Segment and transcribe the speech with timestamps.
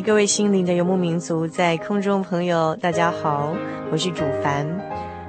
[0.00, 3.54] 各位心灵的游牧民族，在空中朋友，大家好，
[3.92, 4.66] 我是主凡，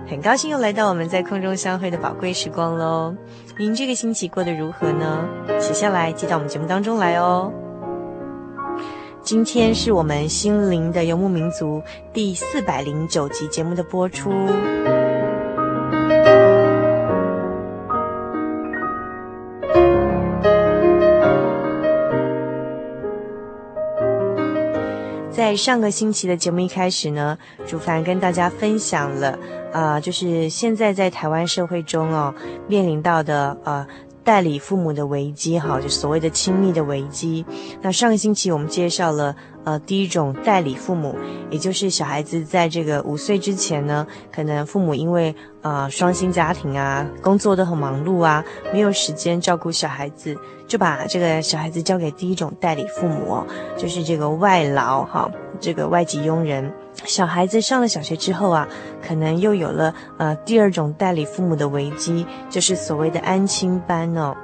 [0.08, 3.16] 很高兴又来到我们在空中相会的宝贵时光喽。
[3.58, 5.28] 您这个星期过得如何呢？
[5.60, 7.52] 写下来寄到我们节目当中来哦。
[9.22, 11.82] 今天是我们心灵的游牧民族
[12.14, 14.32] 第四百零九集节目的播出。
[25.56, 29.38] 上个星期的节目一开始呢，主凡跟大家分享了，
[29.72, 32.34] 呃，就是现在在台湾社会中哦，
[32.68, 33.86] 面临到的呃
[34.26, 37.46] 代理父母的危机，哈，就所谓的亲密的危机。
[37.82, 39.34] 那上个星期我们介绍了。
[39.66, 41.16] 呃，第一种代理父母，
[41.50, 45.34] 也就是小孩子在这个五岁之前呢，可能父母因为
[45.64, 50.38] 呃双薪家庭啊，工作都很忙碌啊，没有时间照顾小孩子，
[50.68, 55.28] 就把这个小孩子交给第一种代理父母哦，就是这个外劳哈，
[55.60, 56.72] 这个外籍佣人。
[57.04, 58.68] 小孩子上了小学之后啊，
[59.06, 64.36] 可能又有了呃第二种代理父母的危机，就是所谓的安亲班哦。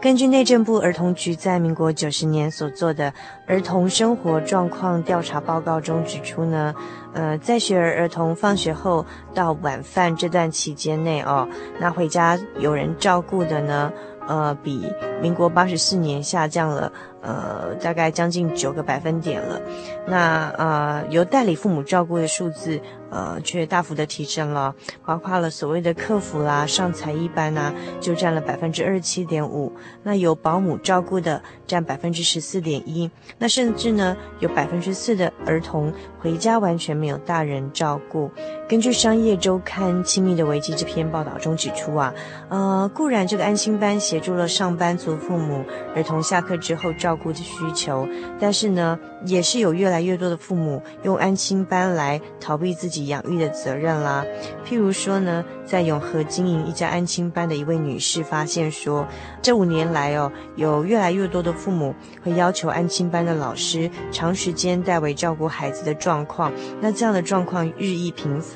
[0.00, 3.12] 根据内政部儿童局在民国九十年所做的
[3.46, 6.74] 儿童生活状况调查报告中指出呢，
[7.14, 9.04] 呃，在学儿儿童放学后
[9.34, 11.48] 到晚饭这段期间内哦，
[11.80, 13.90] 那回家有人照顾的呢，
[14.28, 14.86] 呃，比
[15.22, 16.92] 民国八十四年下降了。
[17.26, 19.60] 呃，大概将近九个百分点了。
[20.06, 24.72] 那呃，由代理父母照顾的数字，呃，却大幅的提升了，
[25.04, 29.72] 包括了所谓的客服啦、上才艺班呐、啊，就占了百分之二十七点五。
[30.04, 33.10] 那由保姆照顾的占百分之十四点一。
[33.38, 38.30] 那甚至呢，有百分之四的儿童回家完全没有大人照顾。
[38.68, 42.12] 根据商业周刊《亲密的危机》这篇报道中指出啊，
[42.48, 48.08] 呃，固然这个安心班协助了上班族父母儿童下课之后照顾的需求，
[48.40, 54.24] 但是呢，也是有越来越多的父母用安心班来逃避自己养育的责任啦。
[54.68, 59.06] 譬如说呢，在永和经营一家安亲班的一位女士发现说，
[59.40, 61.94] 这五年来哦，有越来越多的父母
[62.24, 68.55] 会要求安亲班的老师长时间代为照顾孩子的状况，那这样的状况日益频繁，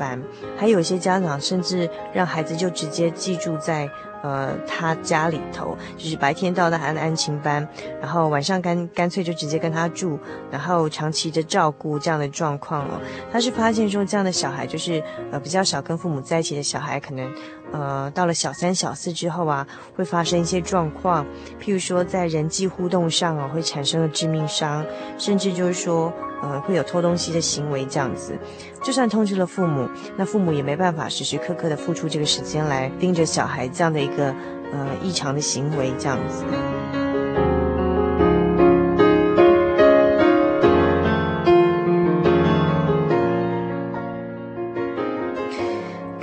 [0.57, 3.91] 还有一些家长甚至让孩子就直接寄住在。
[4.23, 7.67] 呃，他家里头就是白天到他安安亲班，
[8.03, 10.19] 然后晚上干干脆就直接跟他住，
[10.51, 13.01] 然后长期的照顾这样的状况哦。
[13.33, 15.03] 他是发现说，这样的小孩就是
[15.33, 17.33] 呃比较少跟父母在一起的小孩，可能
[17.73, 19.67] 呃到了小三小四之后啊，
[19.97, 21.25] 会发生一些状况，
[21.61, 24.85] 譬如说在人际互动上啊，会产生了致命伤，
[25.19, 26.13] 甚至就是说。
[26.43, 28.33] 呃，会有偷东西的行为这样子，
[28.83, 29.87] 就算通知了父母，
[30.17, 34.35] 那父母也没办法时时刻刻的付出这个时间来盯着小孩这样的一个
[34.73, 36.43] 呃异常的行为这样子。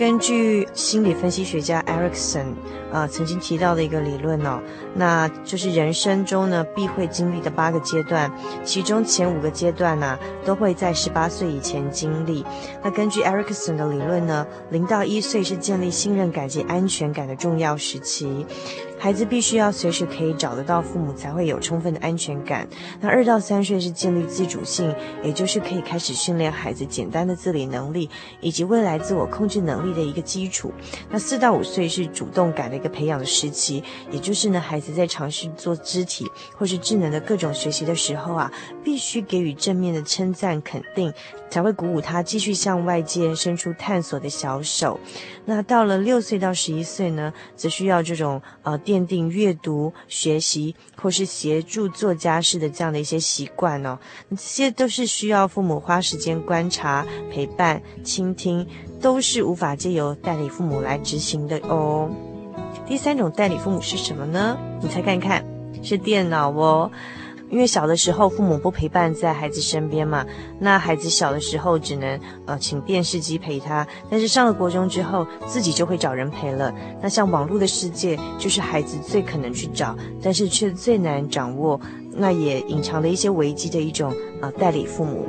[0.08, 2.54] 根据心理分析学家 Erikson
[2.94, 4.62] 啊、曾经提到的一个理论哦，
[4.96, 8.32] 那就是人生中呢必会经历的八个阶段，
[8.64, 12.46] 其中前五个阶段呢、都会在十八岁以前经历。
[12.82, 18.46] 那根据 Erickson 的理论呢，零到一岁是建立信任感及安全感的重要时期。
[19.00, 22.68] 孩子必须要随时可以找得到父母，才会有充分的安全感。
[23.00, 28.10] 那二到三岁是建立自主性，也就是可以开始训练孩子简单的自理能力
[28.42, 30.72] 以及未来自我控制能力的一个基础。
[31.10, 36.26] 那四到五岁是主动感的一个培养的时期，也就是呢，孩子在尝试做肢体
[36.58, 38.52] 或是智能的各种学习的时候啊，
[38.84, 41.14] 必须给予正面的称赞肯定，
[41.50, 45.00] 才会鼓舞他继续向外界伸出探索的小手。
[45.46, 53.98] 那到了六岁到十一岁呢，则需要这种呃奠定阅读、学习或是协助做家事的这样的一些习惯哦。
[54.32, 58.68] 这些都是需要父母花时间观察、陪伴、倾听，
[59.02, 62.10] 都是无法借由代理父母来执行的哦。
[62.86, 64.58] 第三种代理父母是什么呢？
[64.82, 65.46] 你猜看看，
[65.82, 66.92] 是电脑哦。
[67.50, 70.26] 因为小的时候父母不陪伴在孩子身边嘛，
[70.60, 76.74] 那孩子小的时候只能呃请电视机陪他，但是上了国中之后自己就会找人陪了。
[77.02, 81.80] 那像网络的世界，就是孩子最可能去找，但是却最难掌握，
[82.12, 85.26] 那也隐藏了一些危机的一种呃代理父母，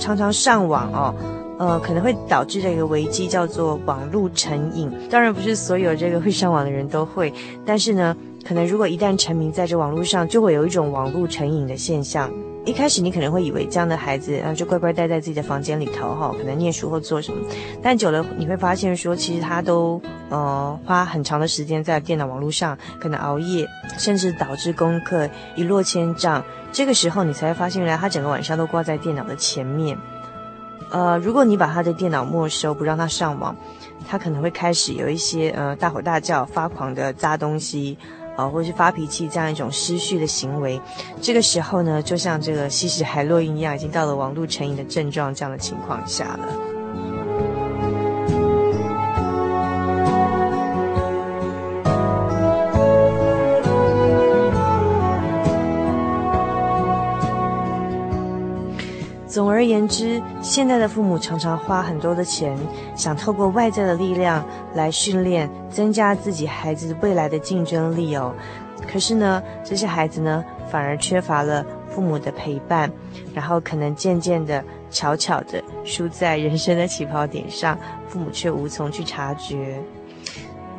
[0.00, 1.14] 常常上网哦，
[1.58, 4.90] 呃可能会导致这个危机叫做网络成瘾。
[5.08, 7.32] 当然不是所有这个会上网的人都会，
[7.64, 8.16] 但是呢。
[8.46, 12.30] 可能如果一旦沉迷在这网络上，就会有一种网络成瘾的现象。
[12.64, 17.38] 一开始你可能会以为这样的孩子，啊，就乖乖待在自己的房间里头，哈，可能念书或做什么。
[17.82, 20.00] 但久了你会发现说，其实他都，
[20.30, 23.66] 呃，花很长的时间在电脑网络上，可能熬夜，
[23.98, 26.44] 甚至导致功课一落千丈。
[26.70, 29.98] 这个时候你才发现，原来他整个晚上都挂在电脑的前面。
[30.90, 33.54] 呃，如果你把他的电脑没收，不让他上网，
[34.08, 37.98] 他可能会开始有一些，呃，大吼大叫、发狂的砸东西。
[38.36, 40.80] 啊，或是发脾气这样一种失序的行为，
[41.20, 46.75] 这个时候呢，就像这个吸食海洛因一样，已经到了网路成瘾的症状这样的情况下了。
[59.36, 62.56] 总而言之，现在的父母常常花很多的钱，
[62.94, 64.42] 想透过外在的力量
[64.74, 68.34] 来训练、增加自己孩子未来的竞争力哦。
[68.90, 72.90] 可是呢，这些孩子呢，反而缺乏了父母的陪伴，
[73.34, 77.78] 然后可能渐渐的、悄悄的输在人生的起跑点上，
[78.08, 79.78] 父母却无从去察觉。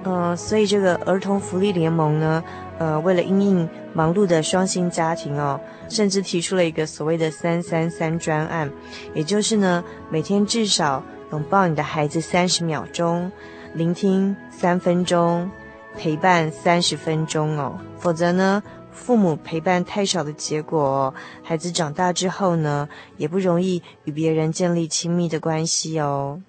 [0.03, 2.43] 嗯、所以这个儿童福利联盟呢，
[2.79, 5.59] 呃，为了应应忙碌的双薪家庭哦。
[5.89, 8.69] 甚至提出了一个所谓的“三三三”专案，
[9.13, 11.01] 也就是呢，每天至少
[11.31, 13.31] 拥抱你的孩子三十秒钟，
[13.73, 15.49] 聆听三分钟，
[15.95, 17.79] 陪伴三十分钟哦。
[17.97, 18.61] 否则呢，
[18.91, 26.41] 父母陪伴太少的结果，孩子长大之后呢，也不容易与别人建立亲密的关系哦。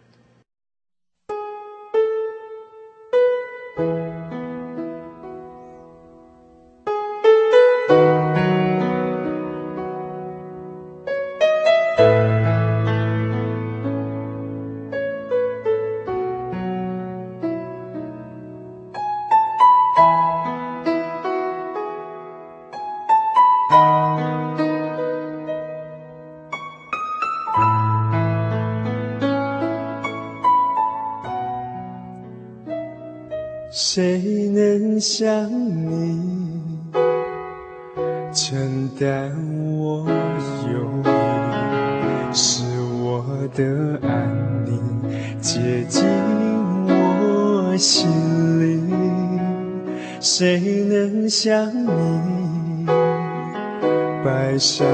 [54.59, 54.85] 上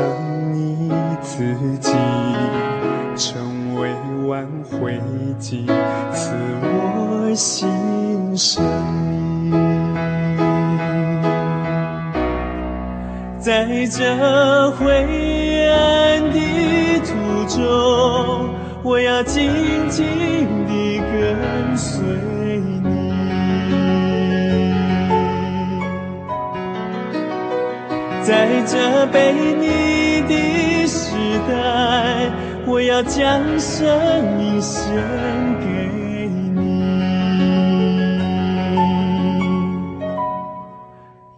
[0.52, 0.90] 你
[1.22, 1.90] 自己，
[3.16, 3.90] 成为
[4.28, 5.00] 挽回
[5.38, 5.64] 剂，
[6.12, 8.62] 赐我新生
[9.42, 9.52] 命。
[13.40, 14.86] 在这灰
[15.70, 16.38] 暗的
[17.00, 17.14] 途
[17.48, 19.50] 中，我要紧
[19.88, 20.04] 紧
[20.66, 22.03] 地跟随
[28.26, 31.14] 在这背逆的时
[31.46, 32.32] 代，
[32.66, 33.86] 我要将生
[34.38, 34.94] 命献
[35.60, 35.66] 给
[36.54, 36.60] 你，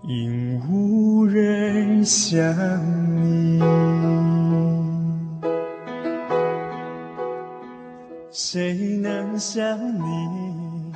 [0.02, 2.04] 因无人。
[2.04, 2.38] 想
[3.20, 3.60] 你，
[8.30, 10.92] 谁能像你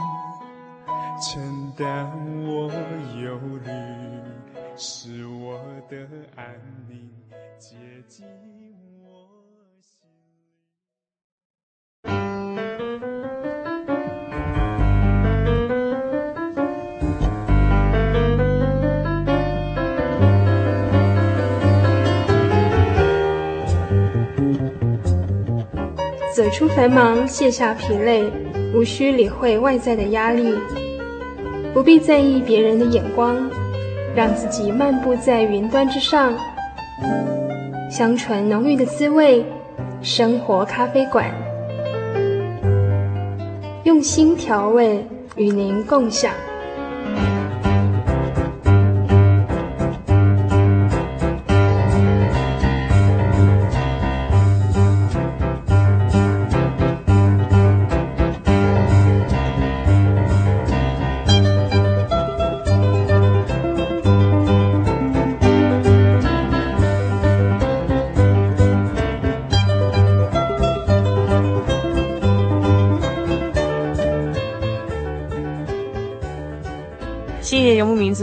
[1.20, 2.08] 承担
[2.46, 2.70] 我
[3.20, 3.68] 忧虑，
[4.76, 5.19] 是
[5.90, 5.96] 的
[6.36, 6.44] 安
[6.88, 7.10] 宁，
[7.58, 7.74] 接
[8.06, 8.24] 近
[9.02, 9.26] 我
[9.82, 10.52] 心里。
[26.32, 28.30] 走出繁忙，卸下疲累，
[28.72, 30.56] 无需理会外在的压力，
[31.74, 33.50] 不必在意别人的眼光
[34.20, 36.34] 让自己漫步在云端之上，
[37.90, 39.42] 香醇浓郁的滋味，
[40.02, 41.24] 生活咖啡馆，
[43.84, 46.34] 用心调味，与您共享。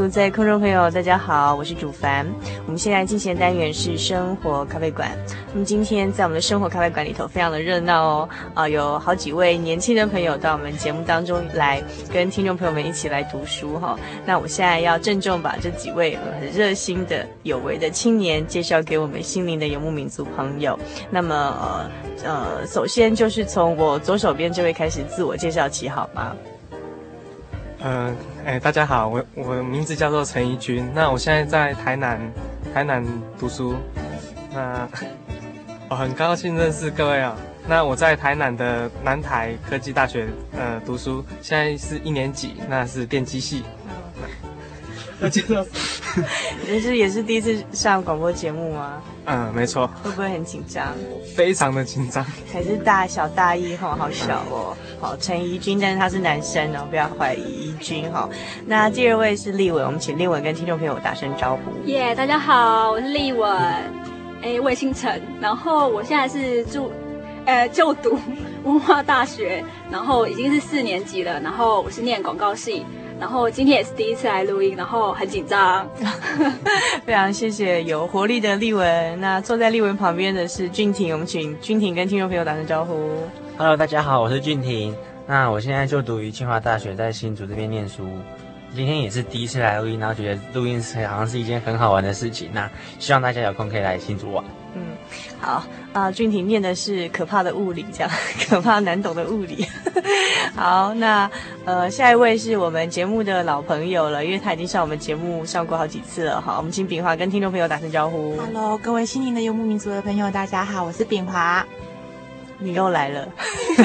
[0.09, 2.25] 在空中朋友，大家好，我是主凡。
[2.65, 5.11] 我们现在进行的单元是生活咖啡馆。
[5.51, 8.29] 那么今天在我们的生活咖啡馆里头，非常的热闹哦。
[8.53, 13.99] 啊， 有好几位年轻的朋友到我们节目当中来，跟听众朋友们一起来读书哈、哦。
[14.25, 20.77] 那我现在要郑重把这几位很热心的、有为的青年介绍给我们心灵的游牧民族朋友。
[21.09, 21.91] 那么呃
[22.23, 26.33] 呃，首先就是从我左手边这位开始自我介绍起，好吗？
[27.89, 28.13] 嗯，
[28.43, 32.19] 哎、欸，大家好，我我名字叫做陈怡君，那我现在在台南，
[32.73, 33.01] 台南
[33.39, 33.77] 读书，
[34.53, 34.85] 那
[35.87, 37.33] 我很高兴认识各位啊。
[37.65, 43.63] 那我在台南的南台科技大学呃读书，现在是一年级，那是电机系。
[45.21, 45.65] 我介绍，
[46.69, 49.01] 你是也是第一次上广播节目吗？
[49.25, 49.87] 嗯，没错。
[50.03, 50.87] 会不会很紧张？
[51.35, 52.25] 非常的紧张。
[52.51, 54.75] 还是大小大一哈，好小哦。
[54.99, 58.27] 好，陈怡君，但是他是男生哦，不要怀疑怡君哈。
[58.65, 61.87] 那第二位是立文，我们请立文跟听众朋友打声招呼。
[61.87, 63.51] 耶，yeah, 大家好，我是立文。
[64.41, 66.91] 哎，我也姓陈，然后我现在是住，
[67.45, 68.17] 呃，就读
[68.63, 72.85] 文化大学，然后已经是四年级了，然后我是念广告系。
[73.19, 75.89] 然后今天也是第一次来录音，然后很紧张。
[77.03, 79.19] 非常谢谢有活力的丽文。
[79.19, 83.09] 那坐在丽文旁边的是俊廷，我们请俊廷跟听众朋友打声招呼。
[83.57, 84.95] Hello，大家好，我是俊廷。
[85.25, 88.07] 那我现在就读于清华大学，在新竹这边念书。
[88.75, 92.49] 今天也是第一次来录音，然后觉得录音是好像是一件很好玩的事情。
[92.53, 92.69] 那
[92.99, 94.43] 希望大家有空可以来新竹玩。
[94.77, 94.95] 嗯，
[95.41, 95.51] 好
[95.91, 98.11] 啊、呃，俊廷念的是可怕的物理，这样
[98.47, 99.65] 可怕难懂的物理。
[100.55, 101.29] 好，那
[101.65, 106.39] 呃，下一位是我们节目的老朋友了，因为他已经上我们节目上过好几次了。
[106.39, 108.37] 好，我们请炳华跟听众朋友打声招呼。
[108.37, 111.65] Hello，各位心灵的游牧民族的朋友，大家好，我是炳华。
[112.59, 113.27] 你又来了。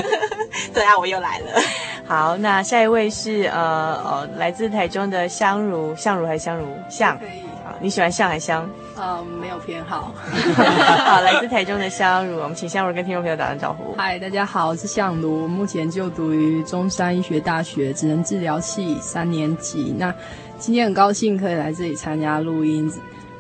[0.73, 1.61] 对啊，我又来了。
[2.07, 6.67] 好，那下一位是呃呃，来自台中的香如，香如还是香如？
[6.89, 7.19] 香。
[7.19, 7.52] 可以。
[7.83, 8.71] 好，你喜欢香还是香？
[8.97, 10.15] 嗯，没有偏好。
[11.05, 13.93] 好，来自台中的香如，我们请香如跟听众朋友打声招呼。
[13.99, 19.93] 嗨，大家好，我是香如，目前就读于中山医学大学职能治疗系三年级。
[19.99, 20.15] 那
[20.61, 22.89] 今天很高兴可以来这里参加录音，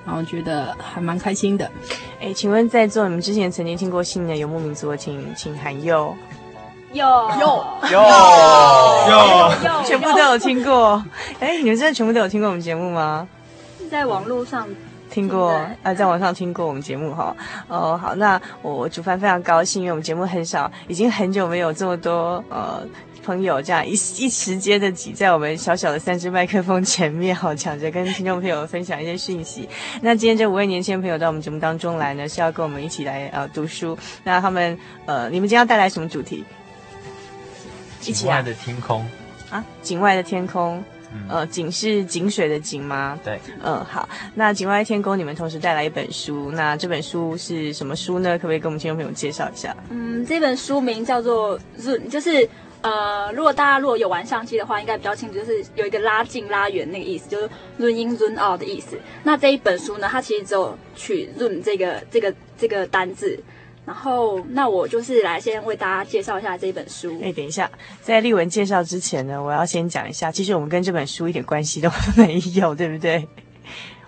[0.05, 1.71] 然后觉得还蛮开心的。
[2.21, 6.13] 哎，请问在座你们之前曾经听过心灵的游牧民族，请请喊右。
[6.93, 7.07] 有
[7.41, 8.03] 有有
[9.09, 9.53] 有，
[9.87, 11.03] 全部都有听过。
[11.39, 13.27] 哎，你们真的全部都有听过我们节目吗？
[13.93, 14.67] 在网络上
[15.11, 15.51] 听过，
[15.83, 17.37] 啊，在网上听过我们节目哈。
[17.69, 22.83] 哦，好，那我主凡非常高兴，因为我们节目很少，已经很久没有这么多呃
[23.23, 29.69] 朋友这样一一时间的挤在我们小小的三支麦克风前面，好抢着跟听众朋友分享一些讯息。
[30.01, 33.95] 那今天这五位年轻朋友到我们节目当中来呢，是要跟我们一起来呃读书。
[34.25, 36.43] 那他们呃，你们今天要带来什么主题？
[38.01, 39.07] 境外的天空
[39.51, 40.83] 啊，境外的天空，
[41.15, 43.19] 嗯、呃，井是井水的井吗？
[43.25, 48.39] 对，嗯，好，那井外天空，你们同时带来一本书，那这本书是什么书呢？
[48.39, 49.77] 可不可以跟我们听众朋友介绍一下？
[49.91, 52.49] 嗯，这本书名叫做 Zoom，就是
[52.81, 58.99] 呃，如果大家如果有玩相机的话，应该比较清楚，就是有一个拉近、拉远那个意思，就是 Zoom in、Zoom out 的意思。
[59.23, 63.39] 那这一本书呢，它其实只有取 Zoom 这个、这个、这个单字。
[63.85, 67.19] 然后，那我就是来先为大家介绍一下这本书。
[67.23, 67.71] 哎，等一下，
[68.01, 73.27] 在丽文介绍之前呢，我要先讲一下，其实我们跟这本书一点关系都没有，对不对？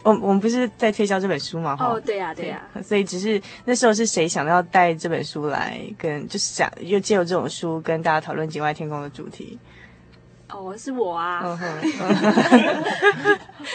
[0.04, 1.76] 我我们不是在推销这本书吗？
[1.81, 2.83] 哦，对呀、啊，对呀、啊。
[2.83, 9.59] 所以只是那时候是谁想要带这本书来跟，就是想又借由这种书跟大家讨论境外天空的主题。
[10.54, 11.42] 哦，是我啊，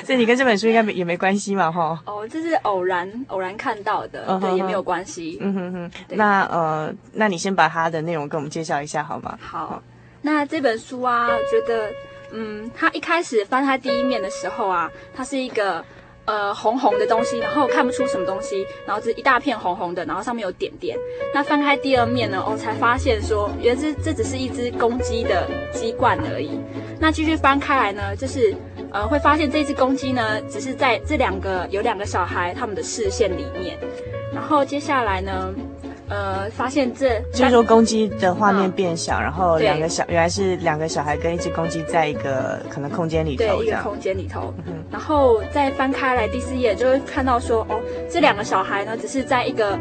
[0.05, 2.00] 所以你跟这本书应该没也没关系嘛，哈。
[2.05, 5.38] 哦，这是偶然偶然看到的，嗯、对，也没有关系。
[5.41, 9.38] 嗯哼哼，那呃，那你先把它的内容跟我们介绍一下好吗？
[9.41, 9.83] 好，好，
[10.21, 11.91] 那这本书啊，我觉得，
[12.31, 15.83] 嗯，它一开始翻它第一面的时候啊，它是一个
[16.29, 20.95] 呃红红的东西，然后看不出什么东西，然后这一大片红红的，然后上面有点点。
[21.33, 26.59] 那翻开第二面呢，我，才发现说，原来这这只是一只公鸡的鸡冠而已。
[27.00, 28.55] 那继续翻开来呢，就是
[28.91, 33.75] 呃会发现这只公鸡呢，只是在这两个有两个小孩他们的视线里面。
[34.31, 35.51] 然后接下来呢，
[36.10, 44.54] 呃，发现这就是说公鸡的画面变小，嗯、然后两个小原来是两个小孩跟一只公鸡在一个可能空间里头，对，一个空间里头。
[44.66, 49.78] 嗯、然后再翻开来第四页，就会看到说，哦，这两个小孩呢，只是在一个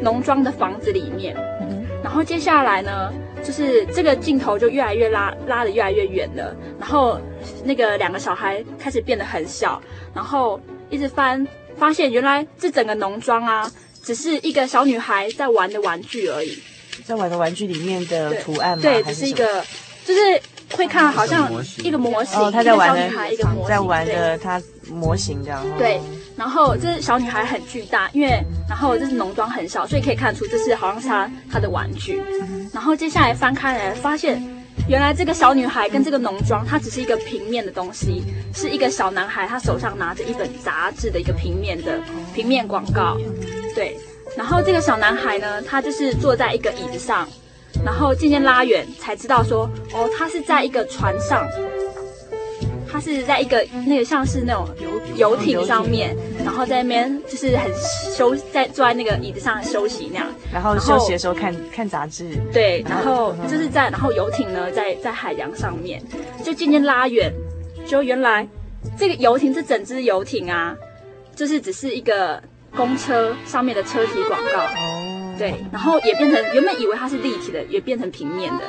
[0.00, 1.34] 农庄的房子里面。
[1.62, 3.12] 嗯、然后接下来呢，
[3.42, 6.54] 就是这个镜头就越来越拉，拉的越来越远了。
[6.78, 7.18] 然后
[7.64, 9.80] 那个两个小孩开始变得很小，
[10.14, 10.60] 然后
[10.90, 11.46] 一直翻。
[11.74, 13.68] 发现原来这整个农庄啊，
[14.02, 16.58] 只是一个小女孩在玩的玩具而已，
[17.04, 18.82] 在玩的玩具里面的图案吗？
[18.82, 19.64] 对，只是一个，
[20.04, 20.20] 就是
[20.70, 25.64] 会看好像一个模型，哦，她在玩的，一个模型，在玩的她模型这样。
[25.78, 26.00] 对，
[26.36, 28.28] 然后这小女孩很巨大，因为
[28.68, 32.22] 然后这是农庄很小，所以可以看出这是好像是她她的玩具。
[32.72, 34.42] 然后接下来翻开来发现。
[34.88, 42.00] 原来这个小女孩跟这个农庄，它只是一个平面的东西，是一个小男孩，他手上拿着一本杂志的一个平面的
[42.34, 43.16] 平面广告，
[43.74, 43.96] 对。
[44.36, 47.28] 然后这个小男孩呢，他就是坐在一个椅子上，
[47.84, 51.46] 然后渐渐拉远才知道说，哦，他是在一个船上。
[52.90, 54.68] 他是在一个那个像是那种
[55.16, 56.14] 游游艇上面，
[56.44, 57.72] 然后在那边就是很
[58.14, 62.28] 休在坐在那个椅子上休息那样，然后休息的时候看看杂志。
[62.52, 66.02] 对，然后就是在然后游艇呢在在海洋上面，
[66.44, 67.32] 就渐渐拉远，
[67.86, 68.46] 就原来
[68.98, 70.76] 这个游艇这整只游艇啊，
[71.34, 72.42] 就是只是一个
[72.76, 74.60] 公车上面的车体广告。
[74.60, 78.64] 哦，对，然后也变成原本以为它是立体的，也变成平面的。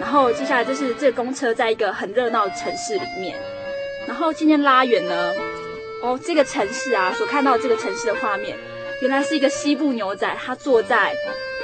[0.00, 3.36] 然后接下来就是这个公车在一个很热闹的城市里面。
[4.06, 5.32] 然后渐渐拉远呢，
[6.02, 8.56] 哦，这个城市啊，所看到这个城市的画面，
[9.02, 11.12] 原来是一个西部牛仔，他坐在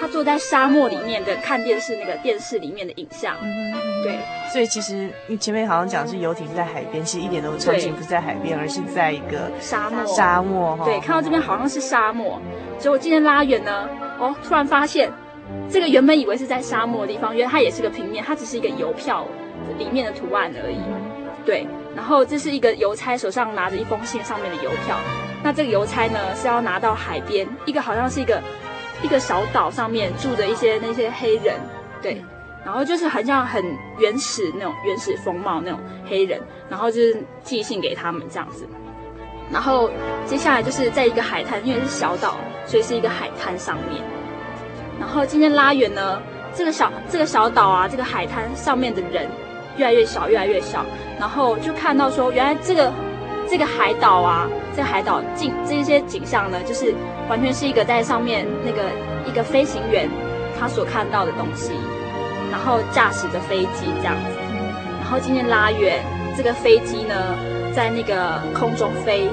[0.04, 3.34] 他坐在沙漠里面的看电视那个电视里面的影像。
[3.40, 4.18] 嗯，对。
[4.52, 10.04] 所以其实你前面好像讲是游艇在海边，其实一点都场景不是在海边，而是在一个沙漠。
[10.04, 10.84] 沙漠哈。
[10.84, 12.38] 对，看到这边好像是沙漠，
[12.78, 13.88] 结果今天拉远呢，
[14.18, 15.10] 哦，突然发现
[15.70, 19.26] 这个原本以为是在沙漠的地方，原来它也是个平面，它只是一个邮票
[19.78, 20.76] 里面的图案而已。
[21.46, 21.66] 对。
[21.96, 24.98] 然后这是一个邮差手上拿着一封信上面的邮票，
[25.42, 28.42] 那这个邮差呢是要拿到海边一个好像是一个
[29.04, 31.54] 一个小岛上面住着一些那些黑人，
[32.02, 32.20] 对，
[32.64, 33.62] 然后就是很像很
[33.98, 38.66] 原始那种原始风貌那种黑人，然后就是寄信给他们这样子，
[39.52, 39.90] 然后
[40.26, 42.36] 接下来就是在一个海滩，因为是小岛，
[42.66, 44.02] 所以是一个海滩上面，
[44.98, 46.20] 然后今天拉远呢，
[46.54, 49.28] 这个小这个小岛啊，这个海滩上面的人。
[49.76, 50.86] 越来越小，越来越小，
[51.18, 52.92] 然后就看到说，原来这个
[53.48, 56.94] 这个海岛啊，这个海岛景这些景象呢，就是
[57.28, 58.82] 完全是一个在上面那个
[59.26, 60.08] 一个飞行员
[60.58, 61.72] 他所看到的东西，
[62.50, 64.30] 然后驾驶着飞机这样子，
[65.00, 66.02] 然后今天拉远
[66.36, 67.14] 这个飞机呢，
[67.74, 69.28] 在那个空中飞，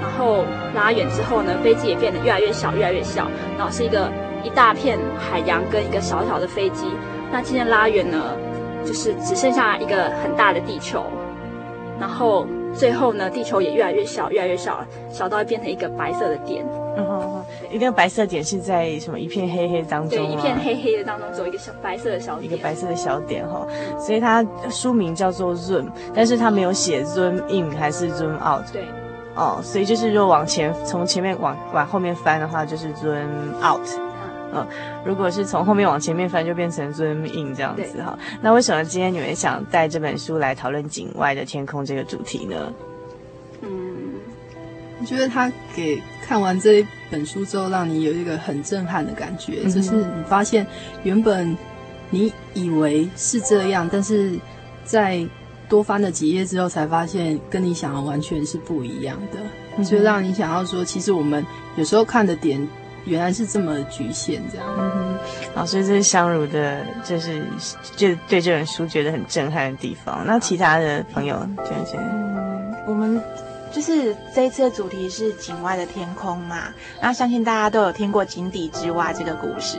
[0.00, 4.10] 然后拉远之后呢，飞机也变得越来越小，越来越小，然后是一个
[4.44, 6.86] 一大片海洋跟一个小小的飞机，
[7.32, 8.36] 那今天拉远呢？
[8.84, 11.04] 就是只剩下一个很大的地球，
[11.98, 16.64] 然后最后呢，地球也越来越小，越来越小，小到会变成一个白色的点。
[16.98, 20.18] 嗯哼哼，一个白色点是在什么一片黑黑当中？
[20.18, 22.44] 对，一片黑黑的当中，只有一个小白色的小点。
[22.44, 23.66] 一个白色的小点哈，
[23.98, 28.64] 所以它书名叫做 Zoom，但是它没有写 Zoom in 还是 Zoom out。
[28.72, 28.84] 对，
[29.34, 33.26] 哦，所以就是如果往前从前面往往后面翻的话，就是 Zoom
[33.62, 33.86] out。
[34.54, 34.66] 嗯，
[35.04, 38.16] 如果是从后面往前面翻，就变成 zoom in 这样子哈。
[38.40, 42.72] 那为什么今天你们想带这本书来讨论景外的天空这个主题呢？
[43.62, 43.68] 嗯，
[45.00, 50.64] 我觉得他给看完这一本书之后，让你有一个很震撼的感觉，嗯、就是你发现
[51.02, 51.56] 原本
[52.10, 54.38] 你以为是这样，但是
[54.84, 55.26] 在
[55.68, 59.38] 多翻了几页之后，才发现跟你想的完全是不一样的，
[59.76, 61.44] 嗯、就让你想要说，其实我们
[61.76, 62.66] 有时候看的点。
[63.06, 64.66] 原来是这么局限，这样。
[64.76, 65.18] 嗯哼，
[65.54, 67.42] 好，所以这是香如的，就是
[67.96, 70.24] 就对这本书觉得很震撼的地方。
[70.26, 73.20] 那其他的朋友，觉得觉得，嗯，我们
[73.72, 76.64] 就是这一次的主题是井外的天空嘛。
[77.00, 79.78] 那相信大家都有听过井底之蛙这个故事。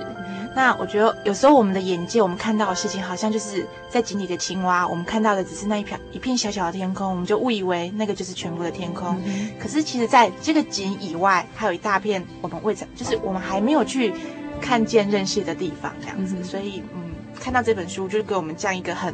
[0.57, 9.15] 那我觉得有时候我们的眼界，我们看到的事情，好像就是在井里的青蛙，我们看到的只是那一片一片小小的天空，我们就误以为那个就是全部的天空。
[9.23, 14.11] 嗯、可是其实，在这个井以外，还有一大片我们未曾，就是我们还没有去
[14.59, 16.35] 看见、认识的地方，这样子。
[16.39, 19.13] 嗯、所以，嗯，看到这本书，就是给我们这样一个很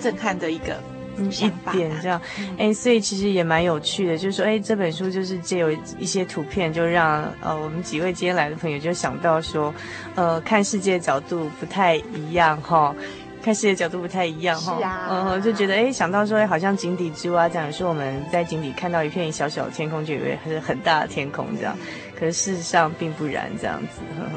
[0.00, 0.80] 震撼的一个
[1.26, 2.20] 一点这样，
[2.58, 9.74] 哎、所以其实也蛮有趣的，就是说，哎、欸，这本书就是借有一些图片，就让呃我们几位今天来的朋友就想到说，
[10.14, 12.94] 呃，看世界角度不太一样哈，
[13.42, 21.76] 看世界角度不太一样哈，嗯、啊呃，就觉得哎、欸，想到说，好像井底之蛙这样，说我们在井底看到一片小小的天空，就以为是很大的天空这样，
[22.18, 24.00] 可是事实上并不然这样子。
[24.16, 24.30] 呵呵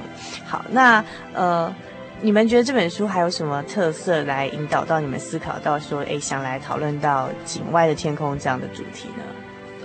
[0.45, 1.73] 好，那呃。
[2.23, 9.23] 你们觉得这本书还有什么特色来引导到你们思考到说，哎，想来讨论到井外的天空这样的主题呢？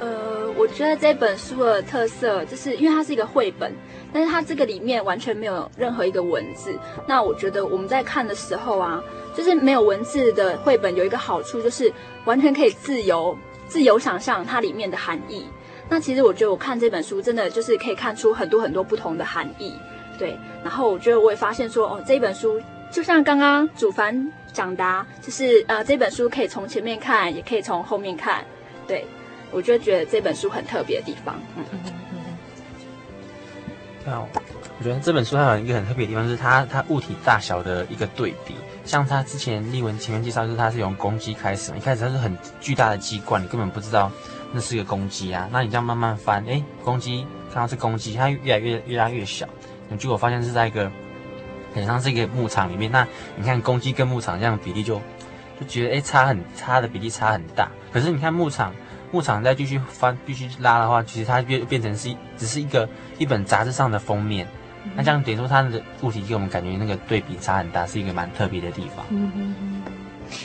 [0.01, 3.73] 呃，我觉得这本书的特色就是因为它是一个绘本，
[4.13, 6.79] 但是它这个里面完全没有任何一个文字。
[7.07, 9.03] 那我觉得我们在看的时候啊，
[9.35, 11.91] 就是没有文字的绘本有一个好处，就是
[12.27, 13.35] 完全可以自由
[13.67, 15.47] 自由想象它里面的含义。
[15.89, 19.73] 那其实我觉得我看这本书真的就是可以看出很多很多不同的含义。
[20.19, 28.45] 对，然后我觉得我也发现说，哦，这本书就像刚刚主凡讲的啊，就是呃，这本书可以从前面看，也可以从后面看。
[28.87, 29.05] 对，
[29.51, 31.35] 我就觉得这本书很特别的地方。
[31.57, 32.19] 嗯嗯嗯嗯。
[34.05, 34.23] 对啊，
[34.79, 38.55] 我觉得这本书还有一个很特别的地方，是它它物体大小的一个对比。
[38.85, 44.11] 像它之前丽文前面介绍，就是它是用公鸡开始嘛，一开始它是很巨大的鸡冠，你根本不知道
[44.53, 45.49] 那是个公鸡啊。
[45.51, 49.45] 那你这样慢慢翻，哎，公鸡看到是公鸡，它越来越越拉越小。
[49.99, 50.91] 结果发现是在一个
[51.75, 55.01] 很像是一个牧场里面，那你看公鸡跟牧场这样比例就
[55.61, 57.71] 就觉得哎差很差的比例差很大。
[57.93, 58.75] 可是你看牧场
[59.13, 64.47] 牧场再继续翻继续拉的话，其实它变变成是只是一个一本杂志上的封面。
[64.95, 69.05] 那这样等于说它的物体给我们感觉那个对比差很大，是一个蛮特别的地方。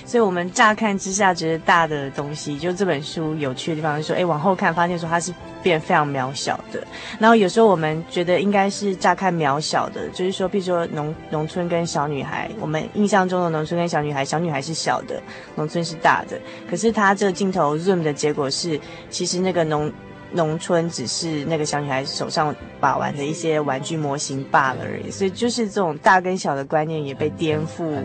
[0.05, 6.81] 所以，我们乍看之下觉得大的东西，就这本书有趣的地方是说，哎，往后看发现说它是变非常渺小的。
[7.19, 15.21] 然后有时候我们觉得应该是乍看渺小的，就是说，比如说农农村跟小女孩，我们印象中的农村跟小女孩，小女孩是小的，
[15.55, 16.39] 农村是大的。
[16.69, 19.91] 可是它这个镜头 zoom 的结果是，其实那个农。
[20.33, 28.01] 农村只是那个小女孩手上把玩的一些玩具模型罢了而已，所以就是这种大跟小的观念也被颠覆。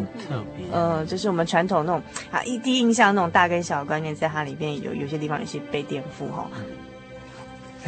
[0.72, 6.50] 呃，就是我们传统那种啊，一第一印象那种大跟小的观念，在它里面有有些地方有些被颠覆哈。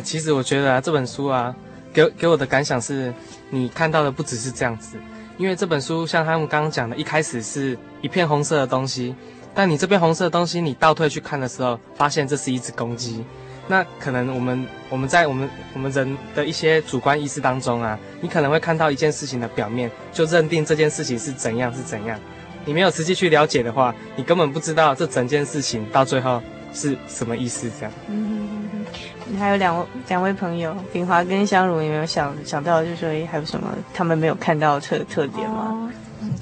[0.05, 1.55] 其实我觉得啊，这本书啊，
[1.93, 3.13] 给给我的感想是，
[3.51, 4.97] 你看到的不只是这样子，
[5.37, 9.13] 因为这本书像他们刚刚讲的，一开始是一片红色的东西，
[9.53, 13.25] 但你这边红色的东西，你倒退去看的时候，发现这是一只公鸡。
[13.71, 22.19] 那可能我们我们在我们我们人的一些主观意识当中啊，你可能会看到一件事情的表面，就认定这件事情是怎样是怎样。
[22.65, 27.71] 你没有实际去了解的话，你根本不知道这整件事情到最后是什么意思。
[27.79, 27.93] 这样。
[28.09, 28.85] 嗯，
[29.27, 35.69] 你还有两位两位朋友，炳华跟香如，有没有想想到，就是说还有什么他们没有看到的特特点吗？
[35.69, 36.33] 哦，嗯，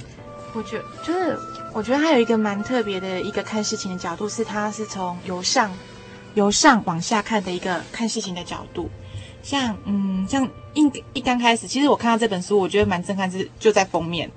[0.55, 1.37] 我觉得就是
[1.73, 5.73] 我觉得他有一个蛮特别的一个看事情的角度，是他是从由上。
[6.37, 8.91] 由上往下看的一个看事情的角度，
[9.43, 10.83] 像嗯，像一
[11.15, 14.31] 一刚开始，其实我看到这本书，我觉得蛮震撼，是就在封面。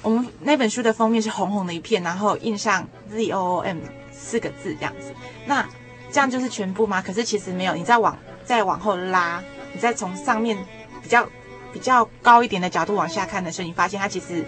[0.00, 3.76] 我们那本书的封面是红红的一片，然后印上 Z O O M
[4.10, 5.12] 四个字这样子。
[5.44, 5.68] 那
[6.10, 7.02] 这样就是全部吗？
[7.02, 10.56] 可是其实没有，你再往再往后拉，你再从上面
[11.02, 11.28] 比较
[11.74, 14.42] 比较高一点的角度往下看的时候，你发现它其实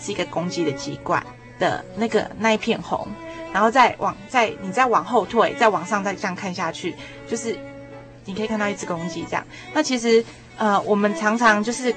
[0.00, 1.24] 是一个公鸡的鸡冠
[1.60, 3.06] 的那个那一片红。
[3.52, 6.94] 然后再往再你再往后退，再往上再这样看下去，
[7.26, 7.56] 就是
[8.24, 9.44] 你可以看到一只公鸡这样。
[9.72, 10.24] 那其实
[10.58, 11.94] 呃，我们常常就是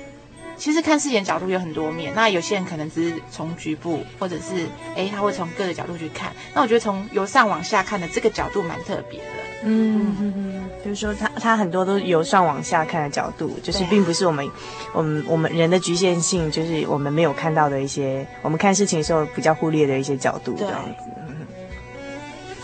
[0.58, 2.14] 其实看事情角度有很多面。
[2.14, 6.32] 那有些人可能只是从局部，或者是哎，他会从各个角度去看。
[6.54, 9.26] 那我觉得从由上往下看的这个角度蛮特别的。
[9.64, 14.52] 嗯，嗯嗯就是说他他很多都由上往下看的角度，就是并不是我们、啊、
[14.94, 21.12] 我们我们人的局限性，就是我们没有看到的一些我们看事情的时候比较忽略的一些角度这样子。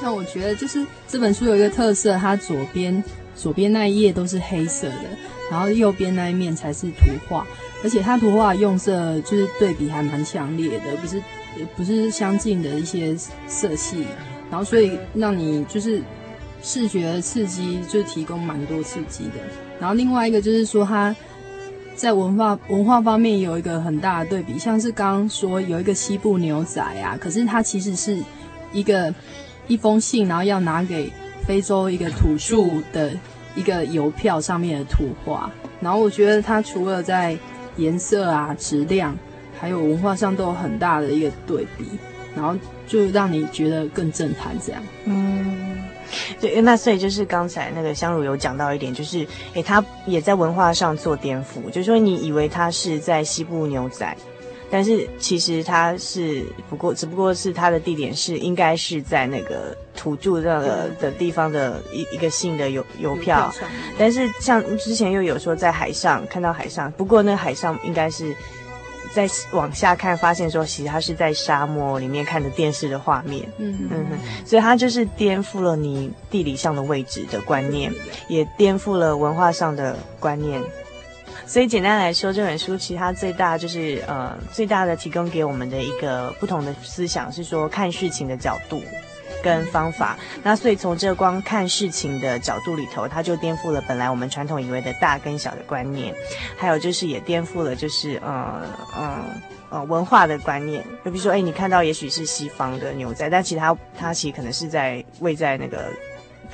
[0.06, 3.04] 那我觉得就是这本书有一个特色，它左边
[3.36, 5.02] 左边那一页都是黑色的，
[5.50, 7.44] 然后右边那一面才是图画，
[7.84, 11.20] 而且它图画用色就是对比还蛮强烈的，不是
[11.76, 14.06] 不是相近的一些色系，
[14.52, 16.00] 然后所以让你就是
[16.62, 19.39] 视觉刺激就提供蛮多刺激的。
[19.80, 21.15] 然后另外一个就是说它
[21.96, 28.20] 在文化文化方面有一个很大的对比，像是刚刚说有一个西部牛仔啊，可是它其实是
[28.72, 29.12] 一个。
[29.67, 31.12] 一封信，然后要拿给
[31.45, 33.12] 非洲一个土著的
[33.56, 35.49] 一个邮票上面的图画，
[35.80, 37.38] 然后我觉得它除了在
[37.78, 39.15] 颜色啊、质量，
[39.60, 41.86] 还有文化上都有很大的一个对比，
[42.36, 42.56] 然后
[42.88, 44.56] 就让你觉得更震撼。
[44.65, 45.84] 这样，嗯，
[46.39, 54.15] 对，那所以就是刚才那个香如有讲到一点，就是诶，他也在文化上做颠覆，就是说你以为他是在西部牛仔。
[54.69, 63.54] 但是其实它是不过只不过是它的地点是应该是在那个土著那个的地方的一一个信的邮邮票，
[63.97, 68.36] 但是像之前又有说在海上看到海上，不过那海上应该是。
[69.13, 77.89] 在往下看，发现说其实他是在沙漠里面看着电视的画面，嗯嗯哼，所以他就是颠覆了你地理上的位置的观念，
[78.28, 80.62] 也颠覆了文化上的观念。
[81.48, 88.82] 所以简单来说，这本书其实它最大就是呃最大的提供给我们的一个不同的思想是说看事情的角度。
[89.44, 96.16] 跟方法，那所以从这光看事情的角度里头，它就颠覆了本来我们传统以为的大跟小的观念，
[96.58, 98.64] 还有就是也颠覆了就是呃
[98.96, 99.24] 呃
[99.70, 100.84] 呃文化的观念。
[101.04, 105.92] 就比如说，哎，你看到也许是西方的牛仔，但其他它它其实可能是在位在那个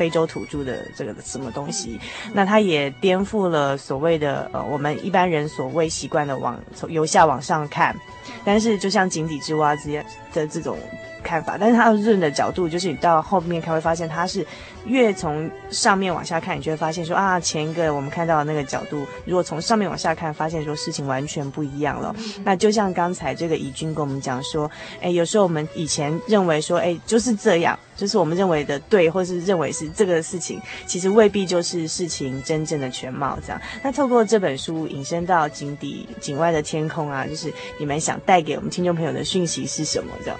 [0.01, 1.99] 非洲土著的这个什么东西。
[2.33, 7.95] 那它也颠覆了所谓的呃我们一般人所谓习惯的往从由下往上看，
[8.43, 10.77] 但是就像井底之蛙之间的这种。
[11.23, 14.43] 看法，但是他的润的角度，就是你到后面才会发现，他是
[14.85, 22.13] 越从上面往下看，你就会发现说啊，前一个我们看到的那个角度，如果从上面往下看，发现说事情完全不一样了。
[22.43, 33.61] 那就像刚才这个怡君跟我们讲说，哎，有时候我们以前认为说，哎，就是这样，就是我们认为的对，或是认为是这个事情，其实未必就是事情真正的全貌这样。
[33.83, 40.39] 那透过这本书引申到井底、井外的天空啊，就是你们想带给我们听众朋友的讯息是什么这样？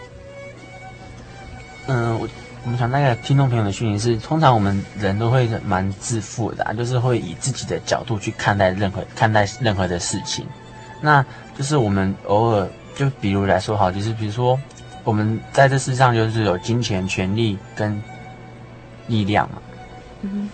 [1.88, 2.29] 嗯，我
[2.63, 10.45] 我们想带给听众朋友的讯息是，通常我们人都会蛮自负的啊，就是会以自己的角度去看待任何看待任何的事情。
[11.01, 11.25] 那
[11.57, 14.60] 就是我们偶尔就比如来说好，就是比如说
[15.03, 18.01] 我们在这世上就是有金钱、权力跟
[19.07, 19.62] 力量嘛，
[20.21, 20.47] 嗯，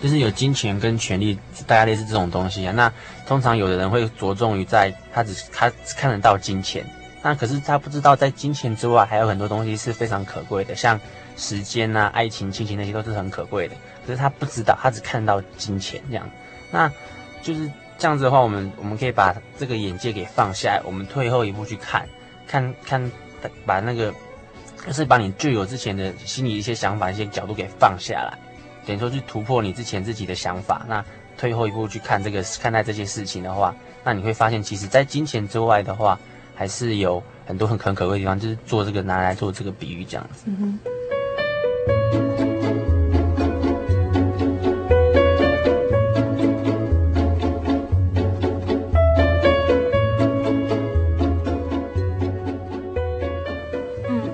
[0.00, 2.72] 就是有金钱跟权力，大概类似这种东西啊。
[2.72, 2.92] 那
[3.26, 6.84] 通常有的人会着重于在他只他只看得到金钱。
[7.20, 10.98] 那可是他不知道，在金钱之外，还有很多东西是非常可贵的，像
[11.36, 13.74] 时间呐、爱情、亲情那些都是很可贵的。
[14.06, 16.30] 可是他不知道，他只看到金钱这样。
[16.70, 16.90] 那
[17.42, 22.08] 就是这样子的话，我们我们可以把这个眼界给放下，我们退后一步去看，
[22.46, 23.10] 看看
[23.66, 24.14] 把那个，
[24.86, 28.38] 就是把你旧有之前的心里一些想法、一些角度给放下来，
[28.88, 30.84] 等于说去突破你之前自己的想法。
[30.88, 31.04] 那
[31.36, 33.72] 退后一步去看这个看待这些事情的话，
[34.02, 36.18] 那你会发现，其实在金钱之外的话。
[36.58, 40.42] 还是有很多很很可贵的地方，就是做这个拿来做这个比喻这样子。
[40.46, 40.76] 嗯，
[54.08, 54.30] 嗯，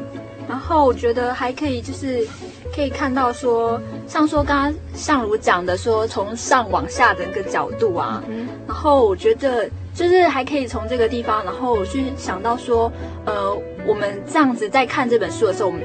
[0.48, 2.26] 然后我觉得还可以，就是
[2.74, 9.68] 可以看到说，像说刚刚相如讲的说，从上往下的一个角度啊，嗯，然后我觉得。
[9.94, 12.90] 就是还可以从这个地方，然后我去想到说，
[13.26, 13.56] 呃，
[13.86, 15.80] 我们这样子在看这本书的时候，我们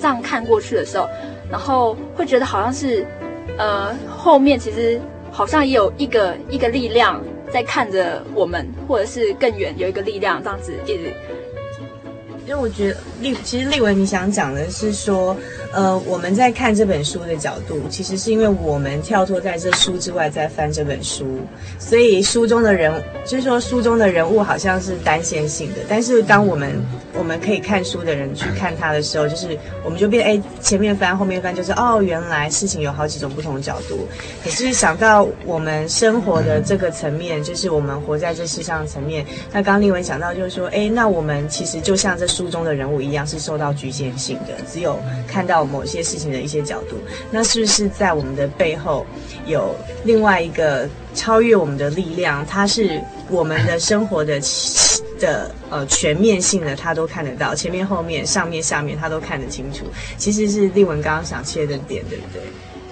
[0.00, 1.06] 这样看过去的时候，
[1.50, 3.04] 然后会觉得好像是，
[3.58, 4.98] 呃，后面其实
[5.30, 7.22] 好像也有一个一个力量
[7.52, 11.12] 在看着我们，或者是更远有一个力量这样子一直。
[12.50, 15.36] 因为我觉得立，其实立文你想讲的是说。
[15.72, 21.38] 呃，我们在看这本书的角度，其实是因为我们跳脱在这书之外在翻这本书，
[21.78, 22.92] 所以书中的人，
[23.24, 25.76] 就是说书中的人物好像是单线性的。
[25.88, 26.72] 但是当我们
[27.16, 34.08] 我们可以看书的人去看它的时候，就是我们就变哎，前面翻后面翻，就是哦，原来事情有好几种不同的角度。
[34.42, 39.24] 可是想到我们生活的这个层面，就是我们活在这世上的层面。
[39.52, 45.60] 那刚刚立文讲到，就是说，哎，那我们其实就像这书中的人物一样，是受到局限性的，只有看到。
[45.70, 46.96] 某些事情的一些角度，
[47.30, 49.06] 那是不是在我们的背后
[49.46, 49.74] 有
[50.04, 52.44] 另外一个超越我们的力量？
[52.44, 54.40] 它是我们的生活的
[55.20, 59.84] 的呃全面性的，他都看得到，前面后面上面下面，他都看得清楚。
[60.16, 62.42] 其实是丽文刚刚想切的点，对不对？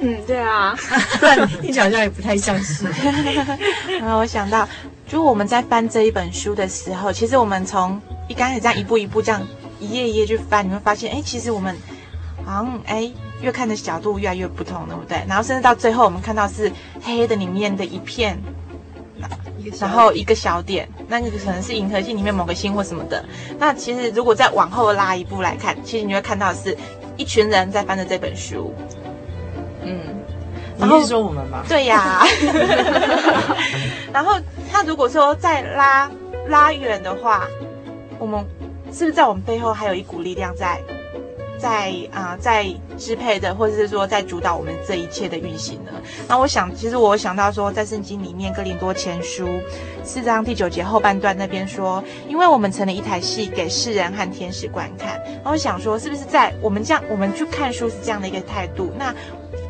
[0.01, 0.77] 嗯，对啊，
[1.61, 2.85] 听起来好像也不太像是。
[3.99, 4.69] 然后我想到，
[5.09, 9.41] 就我们在翻这一本书的时候，其实我们从一开始这样一步一步这样
[9.81, 11.77] 一页一页去翻，你会发现，哎，其实我们。
[12.47, 13.13] 好像哎，
[13.43, 15.23] 越看的角度越来越不同，对不对？
[15.29, 18.39] 然后甚至到最后，我们看到是黑的里面的一片，
[19.79, 23.23] 然后一个小点，那个可能是银河系里面某个星或什么的。
[23.59, 26.75] 那其实如果再往后拉一步来看，其实你会看到是
[27.19, 28.73] 一群人在翻着这本书。
[29.83, 30.01] 嗯，
[30.79, 31.63] 然后你是说我们吗？
[31.69, 32.25] 对呀。
[34.11, 34.41] 然后
[34.73, 36.11] 他如果说再拉
[36.49, 37.47] 拉远的话，
[38.19, 38.45] 我们
[38.93, 40.81] 是不是在我们背后还有一股力量在？
[41.61, 45.91] 在啊、在支配的，或者是说在主导我们这一切的运行呢？
[46.29, 49.49] 那我想，其实我想到说，在圣经里面，哥林多前书
[50.05, 55.21] 四章第九节后半段那边说，因为我们成了一台戏给世人和天使观看。
[55.27, 58.93] 然后我想说，是不是在我们这样，我们去看书是这样的一个态度？
[58.97, 59.13] 那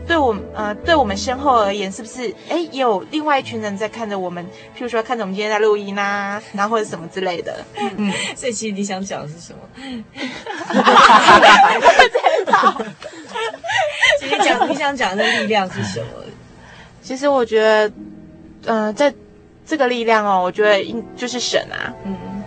[0.09, 4.43] 对我们呃，对我们身后而言，是不是哎，也有另外一群人在看着我们？
[4.77, 7.63] 譬如说，看着我们今天在录音啊， 然后或者什么之类的。
[7.77, 9.59] 嗯，所以其实你想讲的是什么？
[14.19, 16.07] 其实讲你想讲的力量是什么？
[17.03, 17.93] 其实我觉得，
[18.65, 19.15] 呃，在
[19.67, 21.95] 这个力量哦，我觉得应就是神啊。
[22.05, 22.38] 嗯嗯。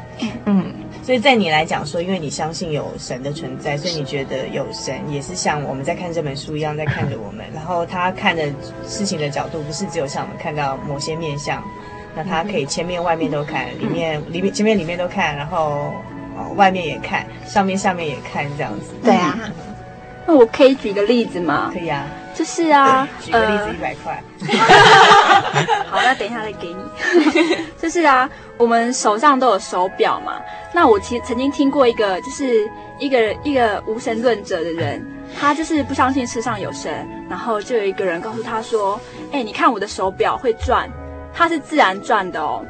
[1.04, 7.46] 所以在你来讲说，因为你相信有神的存在，所以你觉得有神也是像我们在看这本书一样在看着我们。
[7.54, 8.48] 然后他看的
[8.88, 11.64] 事情的角度不是只有像我们看到某些面相，
[12.16, 15.94] 那他可以前面外面都看，里面里面前面里面都看，然后
[16.38, 18.94] 哦外面也看，上面下面也看这样子。
[19.04, 19.38] 对啊。
[20.28, 21.72] 那我可以举个例子吗？
[21.74, 22.08] 可以啊。
[22.42, 24.20] 就是啊，举个例子一百块。
[25.86, 26.84] 好，那等一下再给你。
[27.80, 28.28] 就是啊，
[28.58, 30.42] 我们手上都有手表嘛。
[30.74, 35.06] 那我其实曾经听过一个，就是一个一个无神论者的人，
[35.40, 39.00] 他就是不相信世上有神，然后就有一个人告诉他说
[39.32, 40.90] ：“哎，你看我的手表会转，
[41.32, 42.66] 它是自然转的哦。”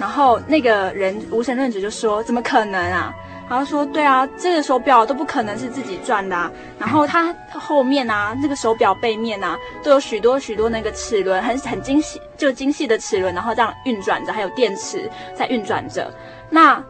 [0.00, 3.12] 然后那个人无神论者就说：“怎么可能啊？”
[3.50, 6.48] 然后说：“对啊，这个手表都不可能是自己转的啊。
[6.78, 16.08] 然后它后面啊，那个手表背面啊，都有许多许多那个齿轮，很很精细，就精细的齿轮，然后这样运转着，还有电池在运转着。
[16.48, 16.80] 那。”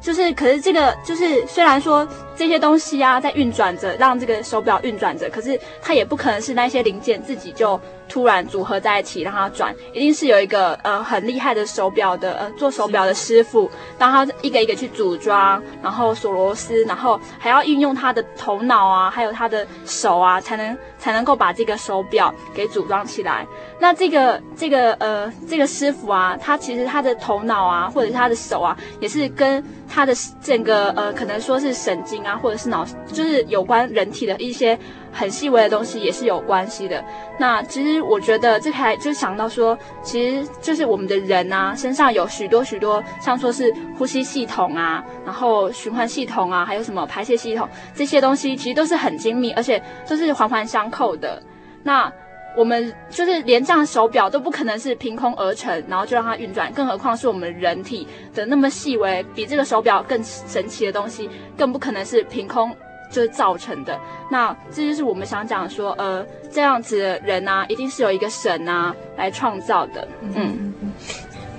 [0.00, 2.06] 就是，可是这个就是，虽然说
[2.36, 23.46] 这些东西啊在运转着，让这个手表运转着，可是它也不可能是那些零件自己就突然组合在一起让它转，一定是有一个呃很厉害的手表的呃做手表的师傅，当他一个一个去组装，然后锁螺丝，然后还要运用他的头脑啊，还有他的手啊，才能才能够把这个手表给组装起来。
[23.80, 34.78] 那这个这个呃这个师傅啊，他其实他的头脑啊，或者是他的手啊，也是跟他的整个呃可能说是神经啊，或者是脑，就是有关人体的一些
[35.18, 37.04] 很细微的东西也是有关系的。
[37.38, 51.42] 那其实我觉得这还就想到说，其实就是我们的人啊，身上有许多许多，像说是呼吸系统啊，然后循环系统啊，还有什么排泄系统这些东西，其实都是很精密，而且都是环环相扣的。
[51.82, 52.12] 那
[52.56, 62.74] 我们就是连这样手表都不可能是凭空而成，然后就让它运转，更何况是我们人体的那么细微，比这个手表更神奇的东西，更不可能是凭空
[63.10, 63.98] 就是造成的。
[64.30, 70.06] 那这就是我们想讲说，呃，这样子的人啊，一定是有一个神啊来创造的。
[70.20, 70.74] 嗯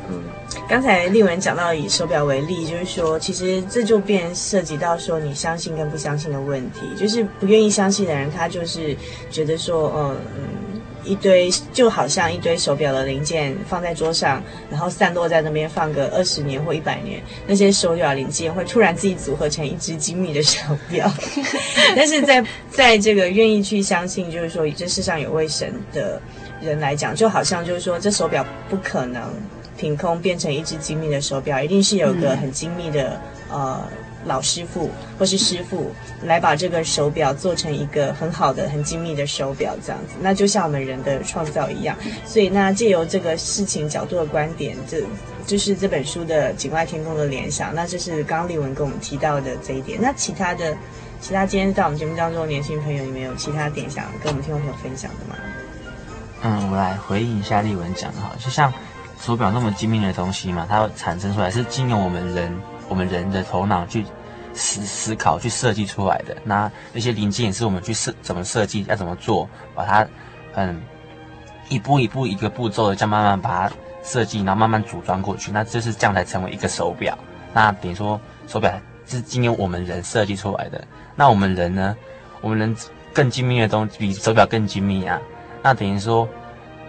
[0.10, 0.24] 嗯，
[0.68, 8.96] 刚才丽文讲到以手表为例，就是说，其实这就变涉及到说你相信跟不相信的问题，就是不愿意相信的人，他就是
[9.30, 10.69] 觉得说，嗯、嗯。
[11.04, 20.60] 一堆就好像一堆手表的零件放在桌上，然后散落在那边放个二十年或一百年，那些手表零件会突然自己组合成一只精密的手
[20.90, 21.12] 表。
[21.96, 26.22] 但是在在这个愿意去相信，就是说这世上有位神的
[26.62, 29.22] 人来讲，就好像就是说这手表不可能
[29.78, 33.20] 凭空变成一只精密的手表，一定是有个很精密的、
[33.52, 33.84] 嗯、呃。
[34.26, 35.92] 老师傅或是师傅
[36.24, 41.96] 来把这个手表做成一个很好的、很精密的手表，这样子，那就像我们人的创造一样。
[42.26, 45.02] 所以，那借由这个事情角度的观点，这
[45.46, 47.74] 就是这本书的景外天空的联想。
[47.74, 49.98] 那这是刚刚丽文跟我们提到的这一点。
[50.02, 50.76] 那其他的，
[51.22, 55.36] 其他今天在我们节目当中的年轻朋友，有没有其他点想跟我们听众朋友分享的吗？
[56.42, 58.72] 嗯，我来回应一下丽文讲的哈，就像
[59.22, 62.54] 手表那么精密的东西嘛，它产生出来是经由我们人。
[62.90, 64.04] 我们人的头脑去
[64.54, 70.06] 思思考、去设计出来的，那那些零件也是我们去设怎么设计、要怎么做，把它
[70.56, 70.82] 嗯
[71.70, 77.18] 一步一步一个步骤的这样慢慢把它设计，然后慢慢组装过去，那就是这样才成为一个手表。
[77.54, 78.72] 那等于说手表
[79.06, 80.36] 是经由我们人设计？
[80.36, 80.84] 出来的，
[81.16, 81.96] 那我们人呢？
[82.42, 82.76] 我们人
[83.14, 85.20] 更精密的东西比手表更精密啊。
[85.62, 86.28] 那等于说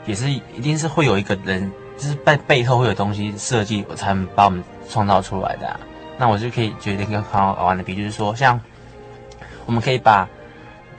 [0.06, 5.80] 也是一定是会有一个人，就是在背后会有东西设计，我才能把我们创造出来的啊。
[6.20, 8.60] 那我就可以决定一个很好玩的比，就是说，像
[9.64, 10.28] 我们可以把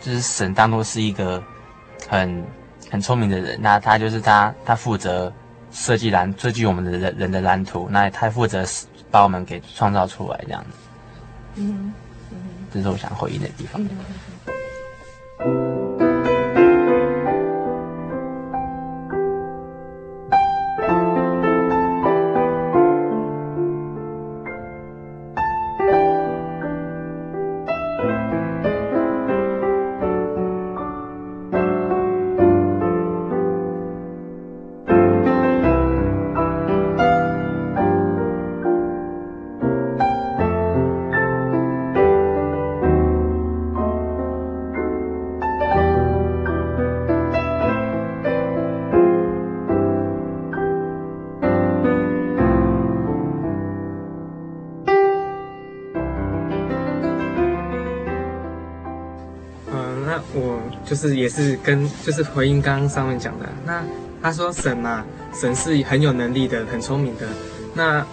[0.01, 1.41] 就是神当做是一个
[2.09, 2.43] 很
[2.89, 5.31] 很聪明的人，那他就是他他负责
[5.71, 8.65] 设计蓝设计我们的人人的蓝图，那他负责
[9.11, 10.69] 把我们给创造出来这样子。
[11.57, 11.93] 嗯
[12.31, 12.37] 嗯，
[12.73, 13.79] 这是我想回应的地方。
[15.45, 15.70] 嗯
[60.11, 63.81] 那我就是也是跟就是回应刚刚上面讲的，那
[64.21, 67.25] 他说神嘛，神是很有能力的，很聪明的。
[67.73, 68.05] 那、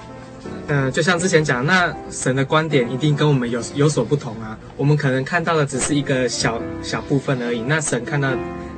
[0.69, 4.57] 呃，就像之前讲，那神的观点一定跟我们有有所不同啊。
[4.77, 8.31] 我们可能看到的只是一个小小部分而已，那神看到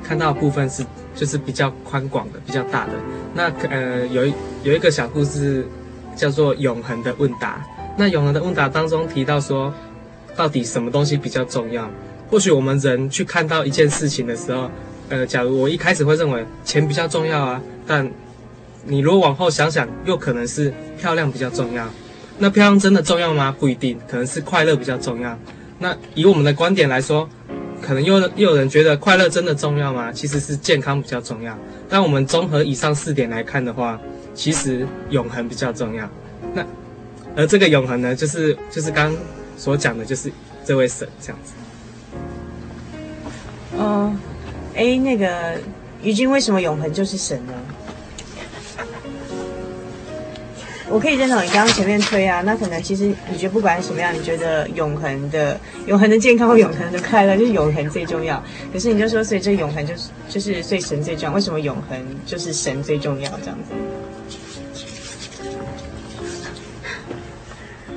[0.03, 2.93] 看到的部分是就是比较宽广的，比较大的。
[3.35, 5.63] 那呃，有一有一个小故事
[6.15, 7.63] 叫做永恒的问答。
[7.95, 9.71] 那永恒的问答当中提到说，
[10.35, 11.87] 到底什么东西比较重要？
[12.31, 14.71] 或许我们人去看到一件事情的时候，
[15.09, 18.09] 呃，假如我一开始会认为钱比较重要啊，但
[18.85, 21.85] 你如果往后想想，又可能是漂亮比较重要。
[22.39, 23.53] 那漂亮真的重要吗？
[23.59, 25.37] 不一定，可能是快乐比较重要。
[25.79, 27.29] 那以我们的观点来说，
[27.81, 30.11] 可能又又有人觉得快乐真的重要吗？
[30.11, 31.55] 其实是健康比较重要。
[31.89, 33.99] 但我们综合以上四点来看的话，
[34.33, 36.09] 其实永恒比较重要。
[36.55, 36.65] 那
[37.35, 39.13] 而这个永恒呢，就是就是刚
[39.57, 40.31] 所讲的，就是
[40.63, 41.53] 这位神这样子。
[43.81, 44.19] 嗯，
[44.75, 45.57] 哎，那个
[46.03, 47.53] 于君，为什么永恒就是神呢？
[50.93, 58.43] 我可以认同你刚刚前面推啊，那可能其实你觉得不管什么样，你觉得永恒的、永恒的健康或永恒的快乐，就是永恒最重要。
[58.73, 61.33] 可是你就说，所以这永恒就是就是所以神最重要。
[61.33, 63.31] 为什么永恒就是神最重要？
[63.39, 63.73] 这样子？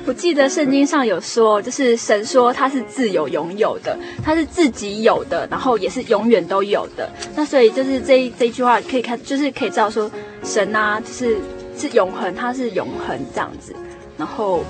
[0.05, 7.09] 我记得圣经上有说，就是神说他是自由拥有的，他是自己有的，然后也是永远都有的。
[7.35, 10.09] 那所以就是这一这一句话可以看，就是可以知道说
[10.43, 11.37] 神啊，就是。
[11.77, 13.75] 是永恒，他是永恒这样子，
[14.15, 14.63] 然后。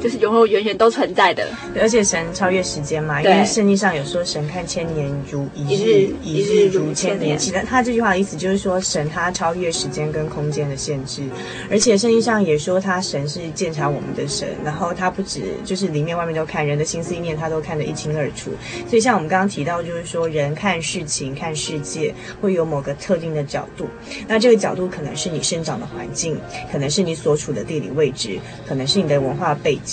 [0.00, 1.48] 就是永永远远都存在的，
[1.80, 7.36] 而且神超越时间嘛，因为圣经上有说神看千年如一日，一日如千年。
[7.38, 11.22] 其实他这句话的意思就是说，神他超越时间跟空间的限制，
[11.70, 18.50] 而且圣经上也说他神是鉴察我们的神，然后他不止就是里面外面都看人的心思意念，他都看得一清二楚。
[18.86, 23.88] 所以像我们刚刚提到，就是说人看事情、看世界会有某个特定的角度，
[24.28, 26.38] 那这个角度可能是你生长的环境，
[26.70, 28.38] 可能是你所处的地理位置，
[28.68, 29.85] 可能是你的文化背景。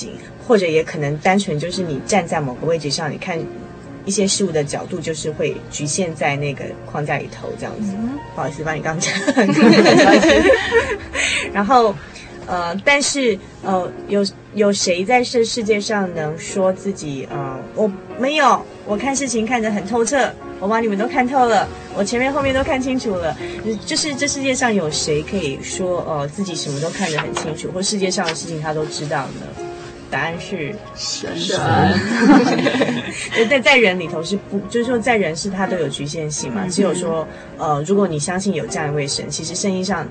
[0.48, 3.39] 或者也可能单纯就是你站在某个位置上，你看
[4.06, 7.94] 一些事物的角度就是会局限在那个框架里头这样子。
[7.96, 9.14] 嗯、不好意思，把你刚讲。
[11.54, 11.96] 然后，
[12.46, 17.89] 呃，但是呃，有有谁在这世界上能说自己呃，我
[18.20, 20.30] 没有，我看事情看得很透彻，
[20.60, 21.66] 我把你们都看透了，
[21.96, 23.34] 我前面后面都看清楚了。
[23.86, 29.46] 就是这世界上有谁可以说呃自己什么都看得很清楚，或世界上的事情他都知道呢？
[30.14, 31.59] 答案是神，神。
[33.49, 36.68] 在在人里头是不，就是说在人是他都有局限性嘛。
[36.68, 40.07] 只有说，呃，如果你相信有这样一位神，其实圣经上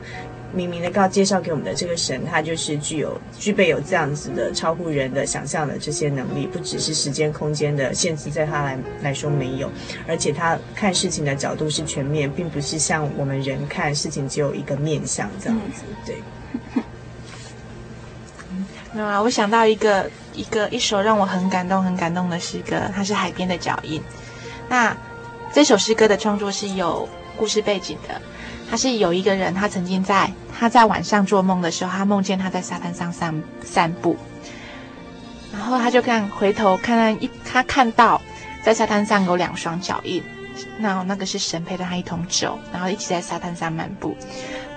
[0.52, 9.70] 明明的告介绍给我们的这个神，他就是具有具备有这样子的超乎人的想象的这些能力，不只是时间空间的限制，在他来来说没有，
[10.08, 16.16] 而且他看事情的角度是全面，并不是像我们人看事情只有一个面向这样子，对。
[18.94, 23.98] 那我想到一个一个一首让我很感动很感动的诗歌，它是《海边的脚印》。
[24.68, 24.94] 那
[25.50, 28.20] 这首诗歌的创作是有故事背景的，
[28.70, 34.14] 他是有一个人，他曾经在他在晚上做梦的时候，他梦见他在沙滩上散散步，
[35.52, 38.20] 然后他就看回头看看一他看到
[38.62, 40.22] 在沙滩上有两双脚印，
[40.78, 44.14] 那那个是神陪着他一同走，然后一起在沙滩上漫步，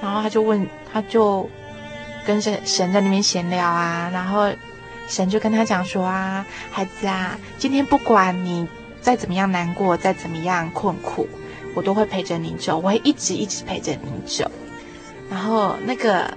[0.02, 1.50] 然后他就问他就。
[2.26, 4.52] 跟神神在那边闲聊啊，然后
[5.08, 8.68] 神就跟他讲说啊，孩子啊，今天不管你
[9.02, 11.28] 再怎么样难过，再怎么样困苦，
[11.76, 14.50] 我都会陪着你走，我会一直一直陪着你走。
[15.30, 16.36] 然后那个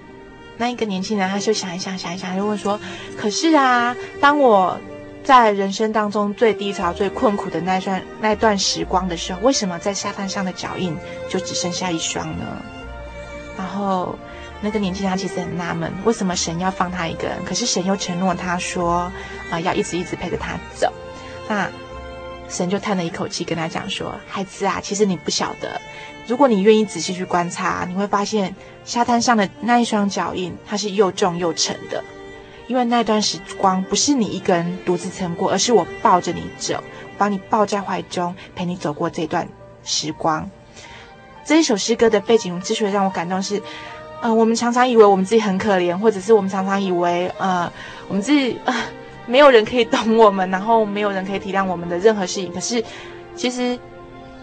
[0.59, 2.79] 那一个年轻人他就想一想，想一想，就问说，
[3.17, 4.79] 可是啊，当我
[5.25, 10.95] 在人生当中最低潮、最困苦的那段那段时光的时候，为什么在沙滩上的脚印
[11.31, 12.45] 就只剩下一双呢？
[13.57, 14.19] 然后。
[14.61, 17.37] 那个年轻人其实很纳闷，为什么神要放他一个人？
[17.45, 19.11] 可是神又承诺他说，
[19.51, 20.93] 啊、要一直一直陪着他走。
[21.49, 21.71] 那
[22.49, 25.81] 神就叹了一口气，跟他讲说：“孩子啊，其实你不晓得，
[26.27, 32.03] 如果你愿意仔细去观察，你会发现沙滩上的那一双脚印，它是又重又沉的。
[32.67, 36.83] 因为那段时光不是你一个人独自撑过，而是我抱着你走，
[37.17, 39.47] 把你抱在怀中，陪你走过这段
[39.85, 40.51] 时光。
[41.45, 43.63] 这一首诗歌的背景之所以让我感动是。”
[44.21, 47.71] 呃，我们常常以为我们自己很可怜，或者是我们常常以为，呃，
[48.09, 48.75] 我们自己呃
[49.27, 52.53] 没有人可以懂我们，然后没有人可以体谅我们的任何事情。
[52.53, 52.83] 可是，
[53.37, 53.79] 其实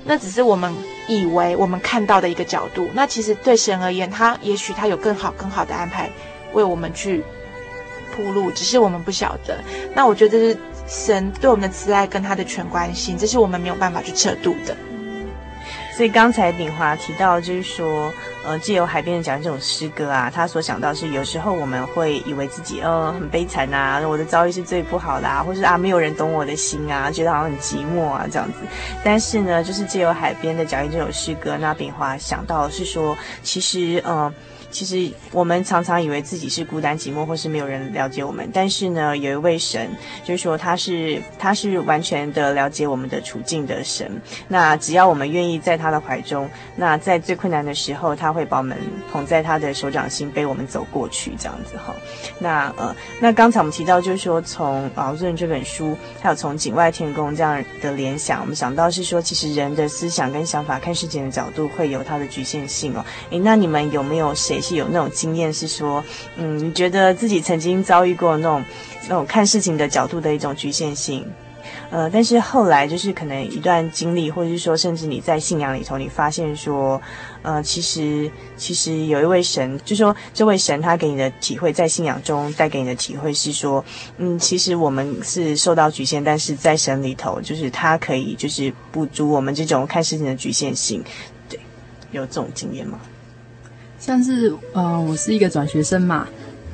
[0.03, 0.73] 那只是我们
[1.07, 2.87] 以为我们看到的一个角度。
[2.93, 6.09] 那其实对神而言，他也许他有更好、更好的安排
[6.53, 7.23] 为我们去
[8.15, 9.57] 铺路，只是我们不晓得。
[9.93, 10.57] 那我觉得这是
[10.87, 14.77] 神对我们的慈爱跟他的全关心，这是我们没有办法去测度的。
[15.95, 18.11] 所以刚才炳华提到，就是说，
[18.43, 28.59] 呃，借由海边的讲这种诗歌啊，他所想到是有时候我们会以为自己，呃，很悲惨啊，我的遭遇是最不好的啊，或是啊，没有人懂我的心啊，觉得好像很寂寞啊这样子。
[29.05, 34.33] 但是呢，就是借由海边的讲这首诗歌，那炳华想到是说，其实，嗯。
[34.75, 38.49] 其实我们常常以为自己是孤单寂寞，或是没有人了解我们。
[38.53, 39.89] 但是呢，有一位神，
[40.25, 44.21] 就是说他是他是完全的了解我们的处境的神。
[44.49, 48.77] 那只要我们愿意在他的怀中，那在最困难的时候，他会把我们
[49.13, 51.95] 捧在他的手掌心，背我们走过去，这样子哈。
[52.37, 63.05] 那呃，那刚才我们提到，就是说从啊《论》这本书，还有从《景外天宫》这样的联想，我们想到是说，其实人的思想跟想法看事情的角度会有它的局限性哦。
[63.29, 64.59] 诶，那你们有没有谁？
[64.65, 66.03] 是有那种经验，是说，
[66.37, 68.63] 嗯，你觉得自己曾经遭遇过那种
[69.07, 71.23] 那种看事情的角度的一种局限性，
[71.91, 76.99] 呃，但是后来就是可能一段经历，或者是说，甚至你在信仰里头，你发现说，
[77.43, 83.85] 呃，其实其实有一位神，就说这位神他给你的体会，在信仰中带给你的体会是说，
[84.17, 91.03] 嗯，其实我们是受到局限，但是在神里头，就是他可以就是补足我们这种看事情的局限性，
[91.47, 91.59] 对，
[92.11, 92.99] 有这种经验吗？
[94.05, 96.27] 像是，嗯、呃，我是一个转学生嘛，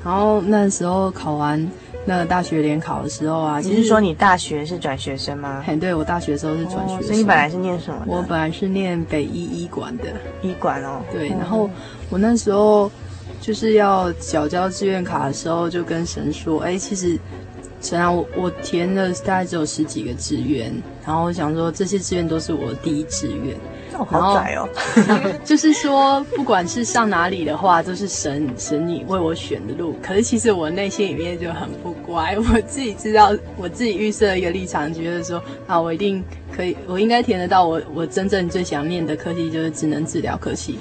[0.03, 1.65] 然后那时候考完
[2.03, 5.63] 那个大学联考的时候啊，你是说你大学是转学生吗？
[5.65, 6.97] 很，对，我大学的时候是转学生。
[6.97, 8.03] 哦，所以你本来是念什么？
[8.05, 10.03] 我本来是念北医医管的。
[10.41, 11.01] 医管哦。
[11.09, 11.69] 对，然后
[12.09, 12.91] 我那时候
[13.39, 17.17] 就是要缴交志愿卡的时候，就跟神说，哎，其实
[17.79, 20.69] 神啊，我我填了大概只有十几个志愿，
[21.05, 23.55] 然后我想说这些志愿都是我的第一志愿。
[24.01, 24.67] 哦、好窄哦，
[25.45, 29.95] 就是说，不管是上哪里的话，都是神神你为我选的路。
[30.01, 40.79] 可是其实我内心里面就很不乖，我自己知道，我自己预设一个立场，觉得说啊，我一定可以，我应该填得到我我真正最想念的科系，就是职能治疗科系。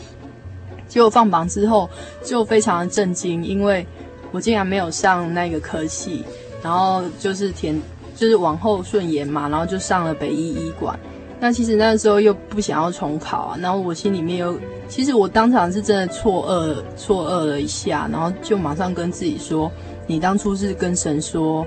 [0.89, 1.89] 结果放榜之后，
[2.25, 3.87] 就非常的震惊，因为
[4.33, 6.25] 我竟然没有上那个科系，
[6.63, 7.79] 然后就是填，
[8.17, 10.99] 就是往后顺延嘛，然后就上了北医医管。
[11.43, 19.73] 那其实那时候又不想要重考啊，然后我心里面又，其实我当场是真的错愕，错愕了一下，然后就马上跟自己说，
[20.07, 21.67] 你当初是跟神说，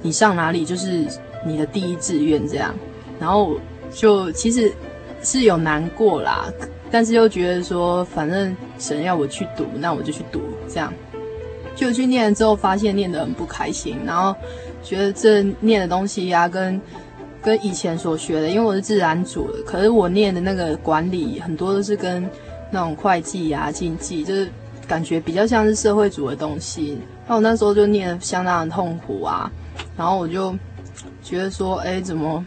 [0.00, 1.04] 你上哪里就是
[1.44, 2.74] 你的第一志愿这样，
[3.20, 3.56] 然后
[3.92, 4.72] 就其实
[5.22, 6.46] 是有难过啦，
[6.90, 10.90] 但是又觉得说，反正神要我去读，那我就去读这样，
[11.76, 14.34] 就去念了之后发现念得很不开心，然后
[14.82, 16.80] 觉得这念的东西呀、啊、跟。
[17.44, 22.26] 跟以前所学的，因为我是自然组的，可是我念的那个管理很多都是跟
[22.70, 24.48] 那种会计啊、经济，就是
[24.88, 26.98] 感觉比较像是社会组的东西。
[27.28, 29.52] 那我那时候就念得相当的痛苦啊，
[29.94, 30.56] 然后我就
[31.22, 32.42] 觉得说，哎，怎么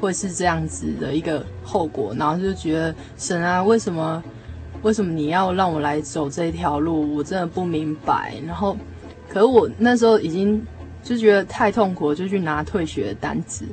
[0.00, 2.12] 会是这样子的一个后果？
[2.18, 4.20] 然后就觉得神啊，为什么
[4.82, 7.14] 为什么你要让我来走这条路？
[7.14, 8.34] 我真的不明白。
[8.44, 8.76] 然后，
[9.28, 10.60] 可是我那时候已经
[11.04, 13.64] 就觉得太痛苦，就去拿退学的单子。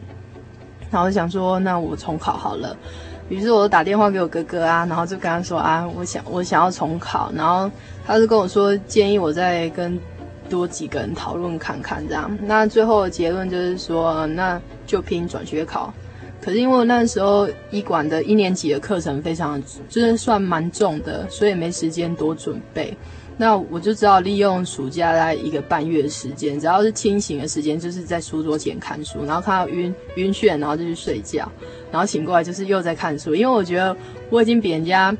[0.91, 2.77] 然后想说，那我重考好了。
[3.29, 7.31] 于是我就打电话给我哥哥啊，然后就跟他说啊，我想我想要重考。
[7.33, 7.71] 然后
[8.05, 9.97] 他就跟我说，建议我再跟
[10.49, 12.29] 多几个人讨论看看这样。
[12.41, 15.93] 那最后的结论就是说，那就拼转学考。
[16.41, 22.93] 可是因为那时候医馆的一年级的课程非常，就是算蛮重的，所以没时间多准备。
[23.41, 31.51] 那我就知道利用暑假在一个半月的时间，只要是清醒的时间，就是在书桌前看书，然后看到晕晕眩，然后就去睡觉，
[31.91, 33.97] 然后醒过来就是又在看书，因为我觉得
[34.29, 35.11] 我已经比人家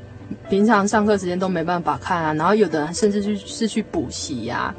[0.48, 4.72] 平常上课时间都没办法看啊，然后有的人甚至去是去补习呀，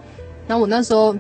[0.48, 1.14] 然后我那时候。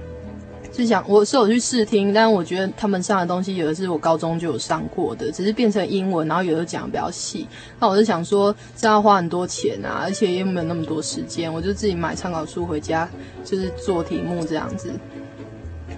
[0.73, 7.47] 就想我是有去试听，但是我觉得他们上的东西有的是我高中就有上过的，只是变成英文，然后有的讲得比较细。
[7.79, 13.07] 那我就想说，这样花很多钱啊，而且又没有那么多时间，我就自己买参考书回家，
[13.45, 14.91] 就是做题目这样子。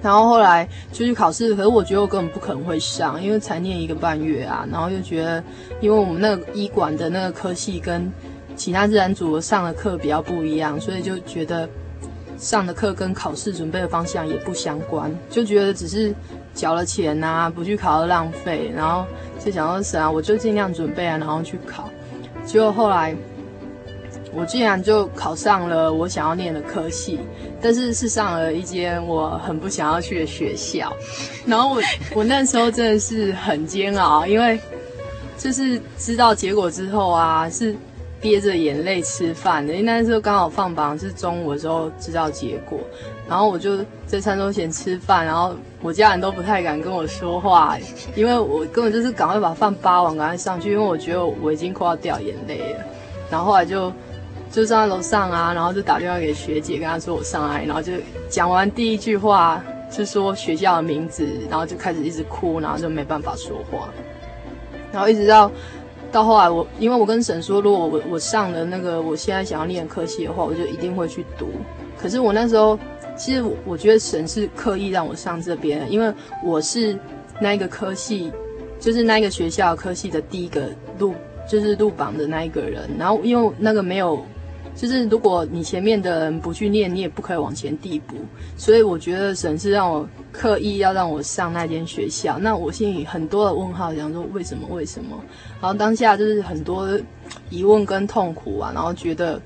[0.02, 4.68] 然后后来就去考试，可是我觉得我根本不可能会上，因为才念一个半月啊。
[4.70, 5.42] 然后又觉得，
[5.80, 8.12] 因为我们那个医馆的那个科系跟
[8.58, 11.70] 其他自然组上的课比较不一样，所以就觉得。
[12.38, 16.14] 上的课跟考试准备的方向也不相关，就觉得只是
[16.54, 19.06] 缴了钱啊，不去考而浪费，然后
[19.44, 21.90] 就想说神啊，我就尽量准备啊，然后去考。
[22.46, 23.16] 结果后来
[24.34, 27.20] 我竟然就考上了我想要念的科系，
[27.62, 30.92] 但是是上了一间我很不想要去的学校。
[31.46, 31.82] 然后我
[32.14, 34.60] 我那时候真的是很煎熬，因为
[35.38, 37.76] 就是知道结果之后啊，是。
[38.26, 42.80] 憋着眼泪吃饭的，因为那时候刚好放榜是中午的时候知道结果，
[43.30, 47.78] 然后我就在餐桌前吃饭，然后我家人都不太敢跟我说话，
[48.16, 52.80] 因为我根本就是赶快把饭扒完，赶快上去，因为我觉得我已经快要掉眼泪了。
[53.30, 53.94] 然后后来就
[54.50, 57.94] 就站在楼上啊，然后就打电话给学姐，跟她说我上来，然后就
[58.28, 63.88] 讲完第一句话就说学校的名字，然后就开始一直哭，然后就没办法说话，
[64.92, 65.52] 然后一直到。
[66.16, 71.50] 到后来我，因为我跟神说，如果我我上了那个我现在想要念的科系的话，我就一定会去读。
[71.98, 72.80] 可是我那时候，
[73.18, 76.98] 其实我，我觉得神是刻意让我上这边，因为我是
[77.42, 78.32] 那一个科系，
[78.80, 81.14] 就是那一个学校科系的第一个录，
[81.52, 82.90] 就是录榜的那一个人。
[82.98, 84.26] 然后因为那个没有。
[84.76, 88.16] 就是如果你前面的人不去念，你也不可以往前递补。
[88.58, 92.38] 所以我觉得神是让我刻意要让我上那间学校。
[92.38, 94.68] 那我心里很多的问号，想说为什么？
[94.70, 95.18] 为什么？
[95.62, 96.90] 然后当下就是很多
[97.50, 99.42] 疑问跟痛苦啊，然后觉得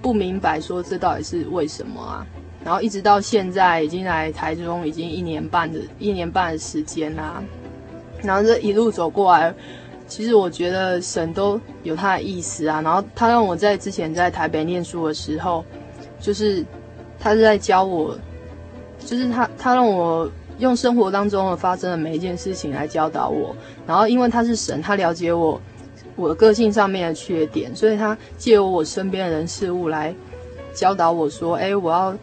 [0.00, 2.26] 不明白，说这到底是为什么啊？
[2.64, 7.42] 然后一直到现在已经来台中已经一年半的一年半的时间啦，
[8.22, 9.54] 然后这一路走过来。
[10.12, 15.64] 其实我觉得神都有他的意思啊，然后他让我在之前在台北念书的时候，
[16.20, 16.62] 就是
[17.18, 18.14] 他是在教我，
[18.98, 23.56] 就是他他让我用生活当中的发生的每一件事情来教导我，
[23.86, 25.58] 然后因为他是神，他了解我
[26.14, 30.14] 我的个性上面的缺点，所以他借由我身边的人事物来
[30.74, 32.14] 教导我说，哎，我要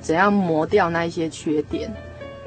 [0.00, 1.88] 怎样磨掉那一些缺点，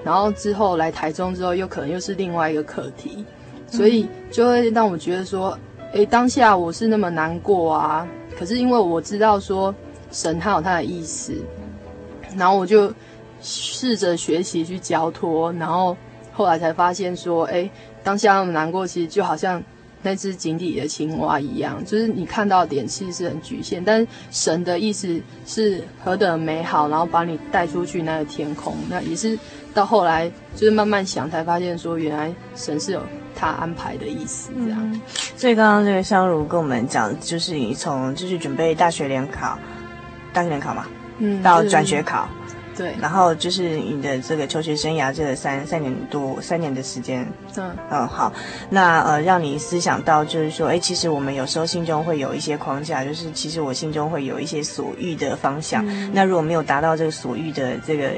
[0.04, 3.24] 然后之后来台中之后，又可能又是另外一个课题。
[3.70, 5.58] 所以就会让我觉得说，
[5.94, 8.08] 诶，当下我是那么难过啊。
[8.38, 9.74] 可是因为我知道说，
[10.12, 11.34] 神他有他的意思，
[12.36, 12.94] 然后我就
[13.42, 15.96] 试着学习去交托，然后
[16.32, 17.70] 后来才发现说，诶，
[18.04, 19.62] 当下那么难过，其实就好像
[20.02, 29.38] 那只井底的青蛙一样，就是你看到的点其实是很局限，但是神的意思是何等美好，然后把你带出去那个天空，那也是
[29.74, 33.02] 到后来就是慢慢想才发现说，原来神是有。
[33.36, 34.80] 他安排的意思，这样。
[34.92, 35.00] 嗯、
[35.38, 39.58] 所以刚刚这个香如跟我们讲，就是你从就是准备大学联考，
[40.34, 40.86] 大学联考嘛，
[41.20, 42.28] 嗯，到转学考，
[42.80, 47.28] 对，然后就是你的这个求学生涯这三三年多三年的时间，
[47.58, 47.76] 嗯。
[47.92, 48.32] 嗯，好，
[48.70, 58.12] 那呃，让你思想到就是说，哎，其实我们有时候心中会有一些框架，就是其实我心中会有一些所欲的方向，嗯、那如果没有达到这个所欲的这个。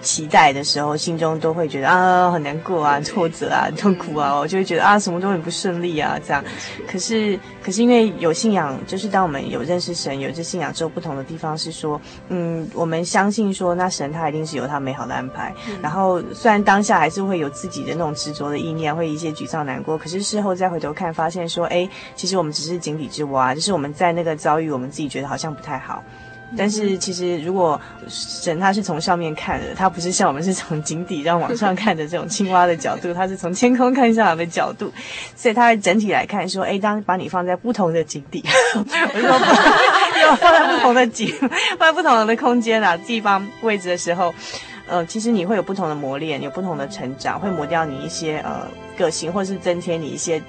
[0.00, 6.42] 期待的时候，心中都会觉得啊很难过啊、挫折啊、痛苦啊，我就会觉得啊什么都很不顺利啊这样。
[6.86, 15.54] 可是，可是因为有信仰，就是当我们有认识神、有这信仰之后，不同的地方是说，嗯，我们相信说，那神他一定是有他美好的安排。
[15.68, 26.02] 嗯、然后，虽然当下还是会有自己的那种执着的意念，会一些沮丧难过，可是事后再回头看，发现说，哎，其实我们只是井底之蛙，就是我们在那个遭遇，我们自己觉得好像不太好。
[26.56, 34.92] 但是其实，如果神他是从上面看的，他不是像我们是从井底这样往上看的这种青蛙的角度，他是从天空看下来的角度，
[35.36, 38.44] 所以他会整体来看说，哎，当把你放在不同的井底，
[38.74, 41.32] 我说不， 放在不同的井，
[41.78, 44.34] 放在不同的空间啊地方位置的时候，
[44.88, 48.66] 呃，其实你会有不同的磨练，有不同的成长，会磨掉你一些呃
[48.98, 50.42] 个性，或是增添你一些。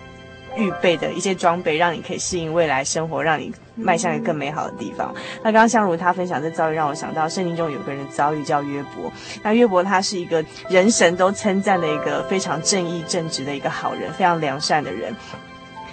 [0.55, 5.13] 预备的一些装备，让你可以适应未来生活，让你迈向一个更美好的地方。
[5.37, 9.11] 那刚刚香如他分享这遭遇，让我想到圣经中有个人的遭遇叫约伯。
[9.43, 15.15] 那约伯他是一个人神都称赞的一个非常正义正直的一个好人，非常良善的人。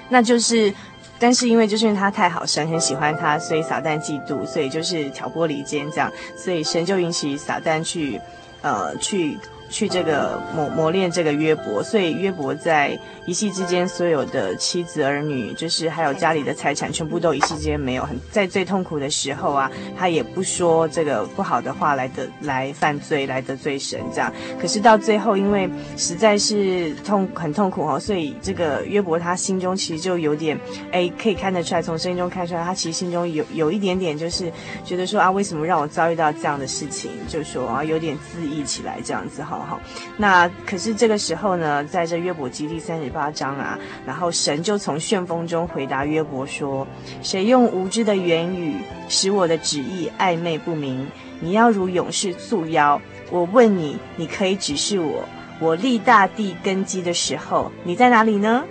[0.08, 0.72] 那就是，
[1.18, 8.20] 但是因为就是因为他太好，神很喜欢他，所以撒旦嫉妒，所以就是挑拨离间这样，所以神就允许撒旦去，
[8.62, 9.38] 呃，去。
[9.68, 18.02] 去这个磨磨练这个约伯，所以约伯在一夕之间，所有的妻子儿女，就是还有家里的财产，全部都一夕之间没有。
[18.04, 24.32] 很在最痛苦的时候啊，他也不说这个不好的话来得来犯罪，来得罪神这样。
[24.60, 30.58] 可是到最后，因为实在是痛很痛苦哦，所以这个约伯他心中其实就有点，
[30.92, 34.50] 哎，可以看得出来，从声音中看出来，他其实心中有有一点点，就是
[34.84, 37.10] 觉得说啊，为什么让我遭遇到这样的事情？
[37.28, 39.57] 就说啊，有点自意起来这样子哈。
[39.60, 39.80] 好，
[40.16, 46.86] 那可是这个时候呢，在这约伯记第三十八章啊，然后神就从旋风中回答约伯说
[47.22, 48.76] ：“谁用无知的言语
[49.08, 51.06] 使我的旨意暧昧不明？
[51.40, 53.00] 你要如勇士束腰。
[53.30, 55.28] 我问你，你可以指示我，
[55.60, 58.64] 我立大地根基的时候，你在哪里呢？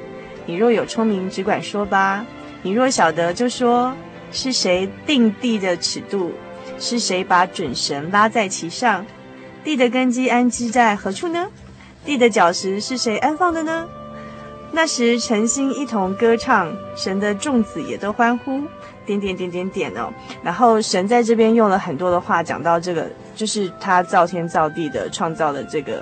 [0.45, 2.25] 你若有聪明，只管说吧；
[2.63, 3.93] 你若晓得，就说
[4.31, 6.31] 是谁定地的尺度？
[6.79, 9.05] 是谁把准绳拉在其上？”
[9.68, 11.45] 地的根基安置在何处呢？
[12.05, 13.86] 地的角石是谁安放的呢？
[14.72, 18.61] 那时诚心一同歌唱，神的众子也都欢呼，
[19.05, 20.09] 点点点点点哦。
[20.41, 26.01] 然后神在这边用了很多的话讲到这个，就是他造天造地的创造的这个。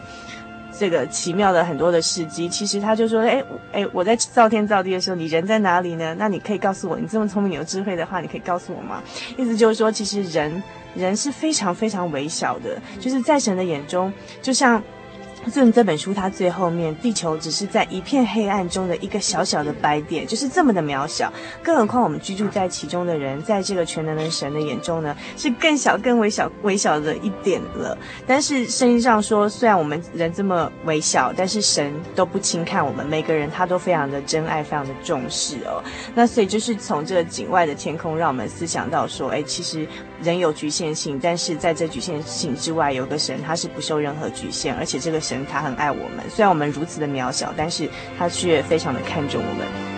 [0.77, 3.41] 这个奇妙的很多的事迹，其实他就说，哎
[3.71, 6.13] 哎，我在造天造地的时候，你人在哪里呢？
[6.19, 9.01] 那你可以告诉我，你这么聪明有智慧的话，你可以告诉我吗？
[9.37, 10.61] 意思就是说，其实人
[10.95, 14.81] 人是非常非常微小的，就是在神的眼中，就像。
[15.47, 21.31] 所以这本书它最后面，地球只是在一片黑暗中的一个小小的白点，就是这么的渺小。
[21.61, 27.95] 更何况我们居住在其中的人，在这个全能的神的眼中呢，是更小、更微小、微小的一点了。
[28.25, 35.79] 但是圣经上说，虽然我们人这么微小，但是神都不轻看我们，每个人他都非常的珍爱，非常的重视哦。
[36.15, 39.87] 那所以就是从这个境外的天空，让我们思想到说，哎，其实
[40.21, 45.45] 人有局限性，但是在这局限性之外，有个神他是不受任何局限，而且这个神。
[45.45, 49.94] 他很爱我们，虽然我们如此的渺小，但是他却非常的看重我们。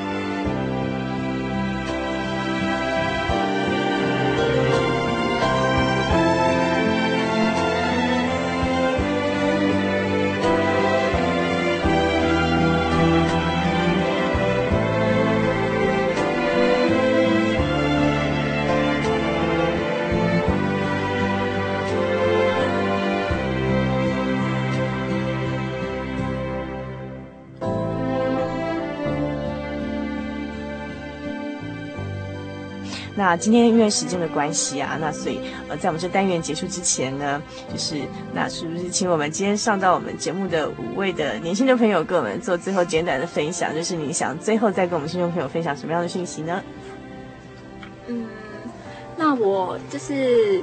[33.27, 37.99] 那今天因为时间的关系啊，那所以呃，在我们这单元结束之前呢，就是
[38.33, 46.63] 那是不是请我们今天上到我们节目的五位的年轻的朋友，跟我们做最后简短的分享，就是你想最后再跟我们听众朋友分享什么样的讯息呢？
[48.07, 48.25] 嗯，
[49.17, 50.61] 那我就是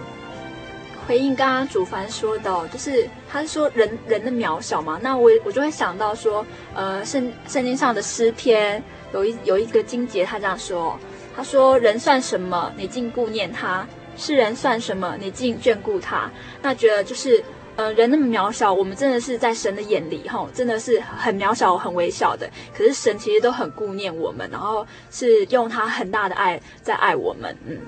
[1.06, 10.98] 回应刚刚主凡说的，就是他是说人人的渺小嘛，那我我就会想到说，呃，圣圣经上的诗篇有一有一个经节，他这样说。
[11.36, 12.72] 他说：“人算什么？
[12.76, 13.84] 你竟顾念他；
[14.16, 15.16] 世人算什么？
[15.18, 16.30] 你竟眷顾他。”
[16.62, 17.42] 那觉得就是，
[17.76, 22.48] 呃，人那么渺小，我们真的是在神的眼里，哈，真的是很渺小、很微小的。
[22.72, 27.56] 可是神其实都很顾念我们，然后是用他很大的爱在爱我们。
[27.66, 27.78] 嗯，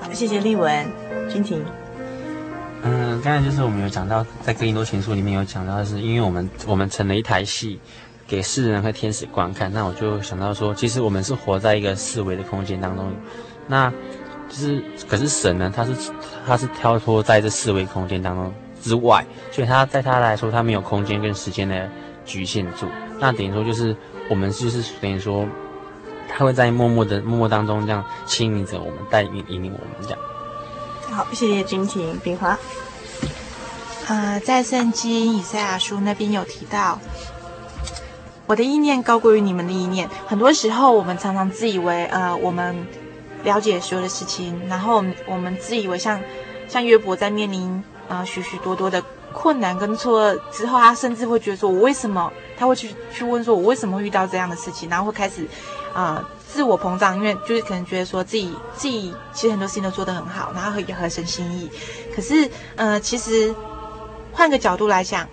[0.00, 0.86] 好，谢谢丽文、
[1.30, 1.64] 君婷。
[2.82, 7.80] 嗯，刚才就是我们有讲到，在哥林多前书里面有讲到是，因为我们我们成了一台戏。
[8.30, 13.12] 给世人和天使观看，那我就想到说，其实我们是活在一个四维的空间当中，
[13.66, 13.90] 那
[14.48, 15.92] 就是可是神呢，他是
[16.46, 21.90] 他是跳脱在这四维空间当中之外，所以他在他来说，他没有空间跟时间的
[22.24, 22.86] 局限住。
[23.18, 23.96] 那等于说就是
[24.28, 25.44] 我们就是等于说，
[26.28, 30.18] 他会在默默的默默当中这样亲引着我们，带领引领我们这样。
[31.10, 32.56] 好，谢谢君婷、冰华。
[34.06, 37.00] 呃，在圣经以赛亚书那边有提到。
[38.50, 40.10] 我的意念高过于你们的意念。
[40.26, 42.84] 很多时候，我们常常自以为，呃，我们
[43.44, 46.20] 了解所有的事情，然后我们自以为像
[46.66, 49.00] 像约伯在面临呃许许多多的
[49.32, 52.32] 困难跟错愕之后，他甚至会觉得说，我为什么？
[52.58, 54.90] 他会去去问说，我为什么会遇到这样的事情？
[54.90, 55.46] 然后会开始
[55.94, 61.70] 啊、自我膨胀，因为就是可能觉得说自己自己其实很多事情都做得很好，然后也合神心意。
[62.12, 63.54] 可是，呃，其实
[64.32, 65.28] 换个角度来讲。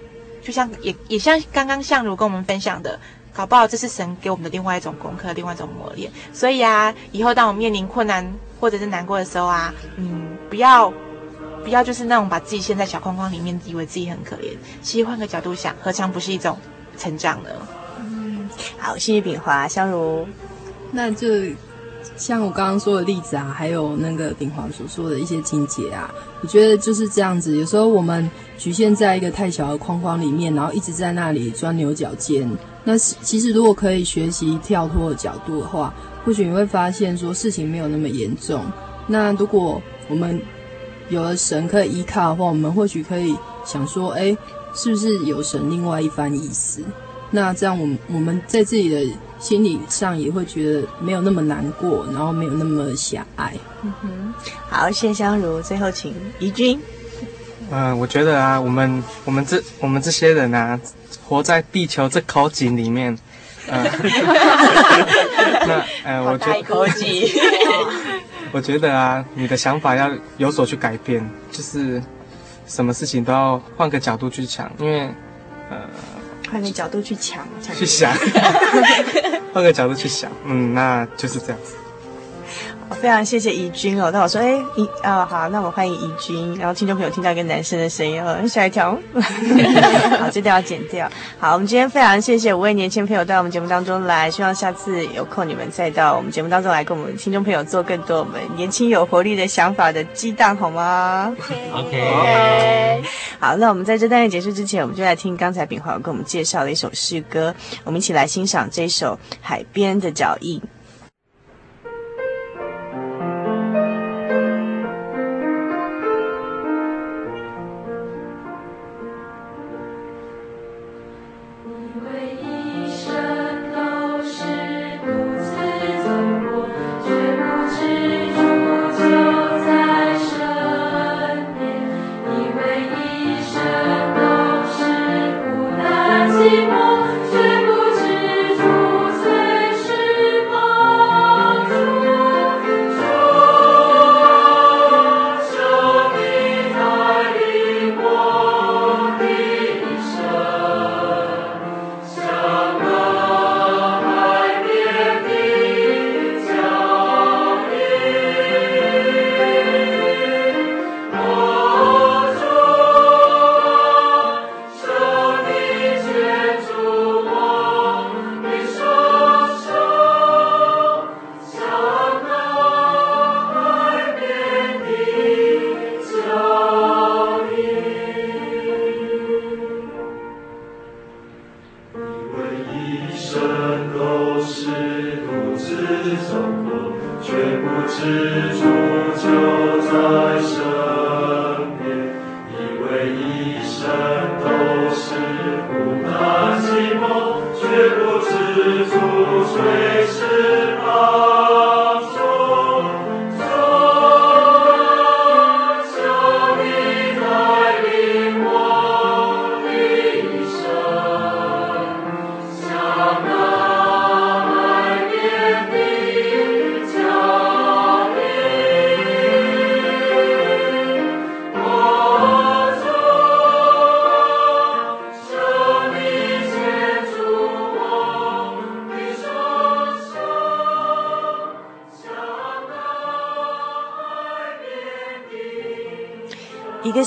[0.47, 2.97] 就像也也像刚刚相如跟我们分享的，
[3.33, 6.09] 搞不好这是神给我们的另外一种功课，另外一种磨练。
[6.31, 8.25] 所以啊，以后当我面临困难
[8.57, 10.89] 或者是难过的时候啊，嗯，不要
[11.65, 14.55] 不要就是那种把自己陷在小框框里面，以为自己很可怜。
[14.81, 16.57] 其实换个角度想，何尝不是一种
[16.97, 17.49] 成长呢？
[17.99, 20.25] 嗯，好，谢谢炳华，相如，
[20.93, 21.27] 那就。
[22.15, 27.57] 像我刚刚说的例子啊，还有那个鼎华所说的一些情节啊，我觉得就是这样子。
[27.57, 32.49] 有时候我们局限在一个太小的框框里面，然后一直在那里钻牛角尖。
[32.83, 35.93] 那其实如果可以学习跳脱的角度的话，
[36.23, 38.63] 或许你会发现说事情没有那么严重。
[39.07, 40.41] 那如果我们
[41.09, 43.35] 有了神可以依靠的话，我们或许可以
[43.65, 44.35] 想说，哎，
[44.73, 46.81] 是不是有神另外一番意思？
[47.31, 49.17] 那这样我们我们在自己的。
[49.39, 53.53] 心理上也会觉得没有那么难过，然后没有那么狭隘。
[53.83, 54.33] 嗯哼，
[54.67, 56.81] 好，谢谢相如，最后请怡君。
[57.69, 60.79] 嗯、呃，我觉得啊，我们我们这我们这些人啊，
[61.23, 63.15] 活在地球这口井里面，
[63.67, 63.85] 呃、
[65.69, 67.29] 那呃，我觉得口井。
[68.51, 72.01] 我觉得啊，你的想法要有所去改变，就是
[72.65, 75.01] 什么事情都要换个角度去想，因为
[75.69, 75.77] 呃。
[76.51, 78.13] 换个角度去想，去想，
[79.53, 81.75] 换个角度去想，嗯，那就是这样子。
[82.89, 86.57] 非常谢谢怡君哦，那我说，哎，怡啊、哦，好，那我欢迎怡君。
[86.57, 88.97] 然后听众朋友听到一个男生的声音哦，吓一跳。
[90.19, 91.09] 好，这段要剪掉。
[91.39, 101.31] 好，我们今天非常谢谢五位年轻朋友到我们节目当中来，希望下次有空你们再到我们节目当中来，跟我们听众朋友做更多我们年轻有活力的想法的激荡，好吗
[101.73, 103.03] ？OK，
[103.39, 110.59] 好，那我们在这单元结束之前，我们就来听刚才秉华给我们介绍的一首诗歌，我们一起来欣赏这首《海边的脚印》。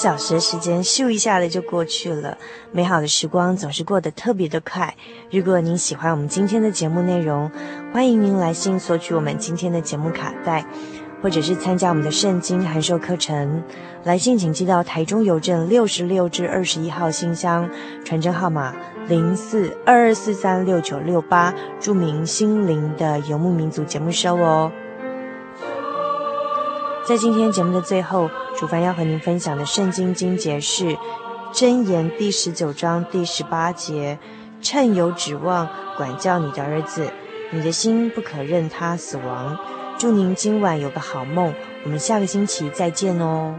[0.02, 2.38] 小时的时间，咻一下的就过去了。
[2.72, 4.94] 美好的时光总是过得特别的快。
[5.30, 7.50] 如果您喜欢我们今天的节目内容，
[7.92, 10.64] 欢迎您来信索取我们今天的节目卡带，
[11.20, 13.62] 或者是参加我们的圣经函授课程。
[14.04, 17.68] 来信请寄到台中邮政六十六至二十一号信箱，
[18.02, 18.74] 传真号码
[19.06, 24.72] 零四二二四三六九六八，注明“心灵的游牧民族”节目收哦。
[27.02, 30.84] 在今天节目的最后，主凡要和您分享的圣经经节是
[31.52, 34.18] 《箴言》第十九章第十八节
[34.62, 37.10] ：“趁有指望，管教你的儿子，
[37.50, 39.58] 你的心不可任他死亡。”
[39.98, 41.52] 祝您今晚有个好梦，
[41.84, 43.58] 我们下个星期再见哦。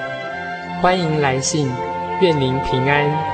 [0.81, 1.69] 欢迎来信，
[2.21, 3.30] 愿您平安。